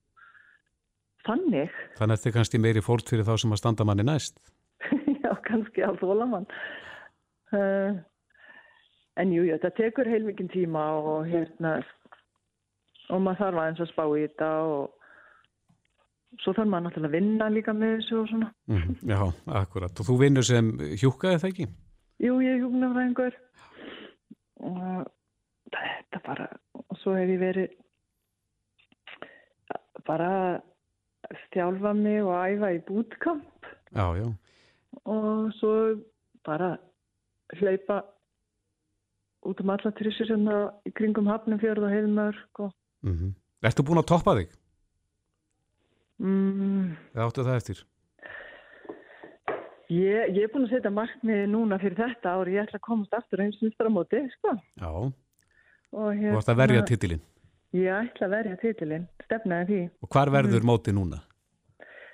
þannig. 1.28 1.74
Þannig 1.98 2.14
að 2.14 2.18
þetta 2.18 2.30
er 2.30 2.36
kannski 2.40 2.60
meiri 2.62 2.82
fórn 2.84 3.06
fyrir 3.06 3.28
þá 3.28 3.36
sem 3.38 3.54
að 3.54 3.62
standa 3.62 3.86
manni 3.86 4.06
næst. 4.06 4.40
Já, 5.22 5.30
kannski 5.46 5.84
að 5.86 6.00
þóla 6.02 6.26
mann. 6.30 6.48
Uh, 7.48 7.96
en 9.18 9.32
jú, 9.32 9.46
þetta 9.48 9.70
tekur 9.78 10.10
heilmikinn 10.10 10.50
tíma 10.52 10.84
og 11.00 11.26
hérna 11.30 11.78
og 13.08 13.22
maður 13.24 13.40
þarf 13.40 13.60
aðeins 13.62 13.82
að 13.82 13.90
spá 13.92 14.04
í 14.04 14.22
þetta 14.26 14.48
og 14.68 16.40
svo 16.42 16.52
þarf 16.52 16.68
maður 16.68 16.86
náttúrulega 16.86 17.08
að 17.08 17.16
vinna 17.16 17.50
líka 17.52 17.74
með 17.74 17.94
þessu 17.96 18.20
og 18.20 18.30
svona. 18.32 18.48
Mm, 18.68 18.96
já, 19.08 19.20
akkurat. 19.62 20.00
Og 20.00 20.08
þú 20.08 20.16
vinnur 20.22 20.46
sem 20.46 20.72
hjúkaði 21.00 21.42
það 21.42 21.52
ekki? 21.52 21.68
Jú, 22.24 22.40
ég 22.44 22.54
er 22.54 22.62
hjúknafræðingur 22.62 23.38
og 24.68 25.06
þetta 25.72 26.22
bara, 26.26 26.48
og 26.84 26.98
svo 27.02 27.14
hef 27.16 27.32
ég 27.32 27.40
verið 27.42 27.76
bara 30.08 30.32
stjálfa 31.46 31.92
mig 31.96 32.22
og 32.24 32.36
æfa 32.36 32.72
í 32.76 32.82
bútkamp. 32.88 33.72
Já, 33.92 34.06
já. 34.20 34.28
Og 35.08 35.48
svo 35.58 35.72
bara 36.44 36.76
hlaupa 37.56 37.98
út 39.48 39.60
um 39.62 39.70
alla 39.70 39.92
trissur 39.96 40.26
sem 40.28 40.46
það 40.48 40.64
í 40.88 40.94
kringum 40.98 41.30
Hafnumfjörð 41.30 41.86
og 41.88 41.94
Heilmörk 41.94 42.64
og... 42.64 42.72
Mm 43.06 43.14
-hmm. 43.14 43.34
Ertu 43.62 43.82
búin 43.82 43.98
að 44.02 44.10
toppa 44.10 44.34
þig? 44.38 44.50
Mm, 46.18 46.96
Það 47.14 47.24
áttu 47.24 47.44
það 47.46 47.56
eftir? 47.56 47.84
ég, 49.88 50.34
ég 50.36 50.42
er 50.44 50.52
búin 50.52 50.66
að 50.66 50.74
setja 50.74 50.90
markmiði 50.90 51.46
núna 51.46 51.78
fyrir 51.78 51.96
þetta 51.96 52.34
ári, 52.36 52.56
ég 52.56 52.66
ætla 52.66 52.78
að 52.80 52.86
komast 52.88 53.14
aftur 53.14 53.40
eins 53.40 53.62
og 53.62 53.86
á 53.86 53.90
móti, 53.90 54.20
sko. 54.36 54.54
Já, 54.76 55.12
Og 55.92 56.12
þú 56.20 56.32
varst 56.34 56.48
að 56.52 56.60
verja 56.60 56.82
titilinn. 56.84 57.22
Ég 57.72 57.88
ætla 57.88 58.26
að 58.26 58.34
verja 58.36 58.56
titilinn, 58.60 59.08
stefnaði 59.24 59.66
því. 59.68 59.80
Og 60.04 60.08
hvar 60.12 60.30
verður 60.32 60.66
móti 60.68 60.92
núna? 60.92 61.22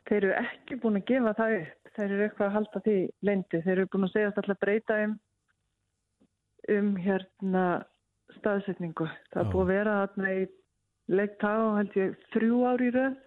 Þeir 0.06 0.16
eru 0.20 0.32
ekki 0.38 0.78
búin 0.82 1.00
að 1.00 1.06
gefa 1.08 1.32
það 1.34 1.54
upp, 1.58 1.92
þeir 1.96 2.10
eru 2.10 2.24
eitthvað 2.26 2.46
að 2.46 2.54
halda 2.58 2.82
því 2.84 2.96
lendi, 3.22 3.60
þeir 3.64 3.76
eru 3.76 3.90
búin 3.90 4.06
að 4.06 4.12
segja 4.12 4.30
alltaf 4.30 4.50
að 4.54 4.60
breyta 4.60 4.98
um, 6.72 6.94
hérna 7.00 7.64
staðsetningu. 8.38 9.08
Það 9.32 9.40
er 9.42 9.48
Já. 9.48 9.52
búin 9.52 9.64
að 9.64 9.72
vera 9.72 9.96
þarna 10.04 10.34
í 10.34 10.44
leikta 11.14 11.50
á 11.52 11.60
held 11.78 11.98
ég 12.00 12.14
þrjú 12.32 12.60
ári 12.70 12.88
í 12.88 12.94
röð 12.94 13.18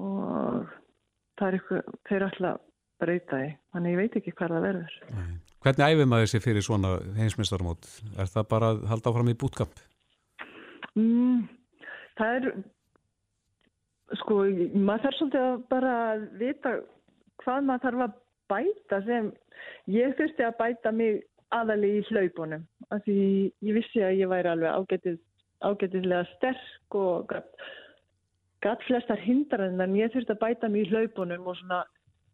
og 0.00 0.70
það 1.36 1.48
er 1.48 1.58
eitthvað, 1.58 1.90
þeir 2.08 2.16
eru 2.16 2.28
alltaf 2.30 2.54
að 2.54 2.62
breyta 2.96 3.40
því, 3.40 3.50
þannig 3.74 3.92
ég 3.92 4.00
veit 4.00 4.16
ekki 4.20 4.34
hvað 4.36 4.54
það 4.54 4.66
verður. 4.66 4.96
Hvernig 5.66 5.92
æfum 5.92 6.10
maður 6.12 6.30
sér 6.32 6.44
fyrir 6.44 6.64
svona 6.64 6.92
heimsmyndstarmót? 7.18 7.88
Er 8.16 8.30
það 8.32 8.48
bara 8.52 8.72
að 8.72 8.84
halda 8.92 9.12
áfram 9.12 9.32
í 9.32 9.36
bútkamp? 9.40 9.82
Mm, 10.96 11.42
það 12.16 12.36
er, 12.38 12.46
sko, 14.22 14.38
maður 14.72 15.04
þarf 15.06 15.18
svolítið 15.18 15.48
að 15.48 15.66
bara 15.74 15.96
vita 16.40 16.76
hvað 17.44 17.68
maður 17.68 17.84
þarf 17.86 18.06
að 18.06 18.16
bæta 18.50 19.00
sem 19.06 19.32
ég 19.90 20.14
þurfti 20.18 20.46
að 20.46 20.58
bæta 20.60 20.92
mig 20.92 21.24
aðali 21.54 21.96
í 21.98 22.04
hlaupunum. 22.10 22.66
Af 22.90 23.02
því 23.06 23.18
ég 23.66 23.78
vissi 23.78 24.02
að 24.04 24.20
ég 24.20 24.30
væri 24.30 24.50
alveg 24.50 24.78
ágætið, 24.78 25.18
ágætiðlega 25.66 26.24
sterk 26.34 26.98
og 26.98 27.34
gatt 28.64 28.84
flestar 28.88 29.20
hindrann 29.22 29.80
en 29.82 29.96
ég 29.98 30.12
þurfti 30.14 30.34
að 30.34 30.42
bæta 30.42 30.70
mig 30.70 30.86
í 30.86 30.90
hlaupunum 30.90 31.46
og 31.46 31.58
svona 31.60 31.82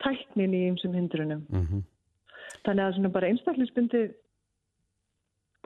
tæknin 0.03 0.57
í 0.57 0.67
einsum 0.71 0.97
hindrunum. 0.97 1.47
Mm 1.49 1.67
-hmm. 1.67 1.83
Þannig 2.65 2.85
að 2.85 2.95
svona 2.95 3.15
bara 3.17 3.29
einstaklingsbundi 3.29 4.03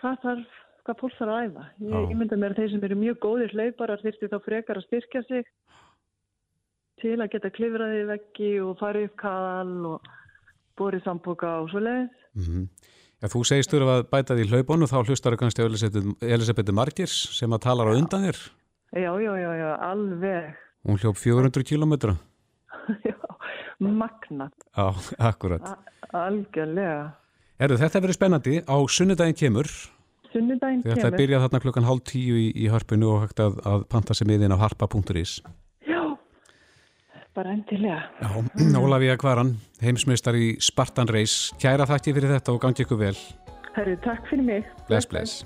hvað 0.01 0.16
þarf, 0.22 0.51
hvað 0.84 1.01
fólk 1.01 1.16
þarf 1.18 1.32
að 1.32 1.47
æfa. 1.47 1.64
Ég, 1.80 2.11
ég 2.11 2.16
mynda 2.16 2.36
mér 2.36 2.55
að 2.55 2.61
þeir 2.61 2.70
sem 2.70 2.84
eru 2.84 2.97
mjög 2.97 3.18
góðir 3.24 3.55
hlauparar 3.55 4.03
þyrfti 4.03 4.30
þá 4.32 4.38
frekar 4.44 4.76
að 4.76 4.86
styrkja 4.86 5.22
sig 5.22 5.44
til 7.01 7.20
að 7.20 7.32
geta 7.34 7.51
klifraði 7.51 8.05
veggi 8.11 8.53
og 8.64 8.78
farið 8.80 9.09
upp 9.11 9.16
kall 9.20 9.86
og 9.92 10.11
borið 10.79 11.03
sambúka 11.07 11.57
og 11.62 11.70
svo 11.72 11.81
leiðis. 11.85 12.22
Mm 12.37 12.68
Já, 13.16 13.31
þú 13.33 13.41
segist 13.49 13.70
þú 13.72 13.79
að 13.89 14.03
bæta 14.12 14.35
því 14.37 14.45
hlauponu, 14.51 14.85
þá 14.85 14.99
hlustar 15.09 15.33
þú 15.33 15.39
kannski 15.41 15.62
Elisabeth- 15.64 16.18
Margirs 16.77 17.14
sem 17.39 17.49
að 17.51 17.62
talar 17.64 17.89
á 17.89 17.97
undan 17.97 18.27
þér. 18.29 18.41
Já, 18.93 19.12
já, 19.24 19.33
já, 19.41 19.51
já, 19.57 19.70
alveg. 19.81 20.55
Hún 20.85 20.99
hljóp 21.01 21.16
400 21.16 21.64
kilometra. 21.64 22.16
Já, 23.09 23.16
magna. 23.81 24.51
Já, 24.77 24.95
akkurat. 25.18 25.64
A 26.12 26.27
algjörlega. 26.29 27.16
Erðu, 27.59 27.79
þetta 27.81 28.01
verið 28.05 28.18
spennandi. 28.18 28.55
Á 28.68 28.77
sunnudaginn 28.87 29.35
kemur. 29.35 29.66
Sunnudaginn 30.31 30.83
kemur. 30.85 31.01
Þetta 31.01 31.16
byrja 31.16 31.41
þarna 31.43 31.61
klukkan 31.64 31.89
hálf 31.89 32.05
tíu 32.12 32.37
í, 32.37 32.53
í 32.55 32.68
harpinu 32.70 33.11
og 33.16 33.24
hægt 33.24 33.41
að, 33.43 33.59
að 33.66 33.89
panta 33.91 34.14
sig 34.14 34.29
miðin 34.29 34.55
á 34.55 34.59
harpa.is. 34.61 35.41
Bara 37.37 37.53
endilega. 37.53 37.99
Já, 38.22 38.80
Ólafíða 38.80 39.18
Kvaran, 39.20 39.51
heimsmeistar 39.84 40.39
í 40.41 40.55
Spartan 40.64 41.11
Reis. 41.12 41.51
Kæra 41.61 41.84
þakki 41.89 42.16
fyrir 42.16 42.32
þetta 42.32 42.55
og 42.55 42.62
gangi 42.64 42.87
ykkur 42.87 43.03
vel. 43.03 43.18
Herru, 43.76 43.99
takk 44.07 44.24
fyrir 44.30 44.47
mig. 44.47 44.72
Bless, 44.89 45.09
bless. 45.11 45.45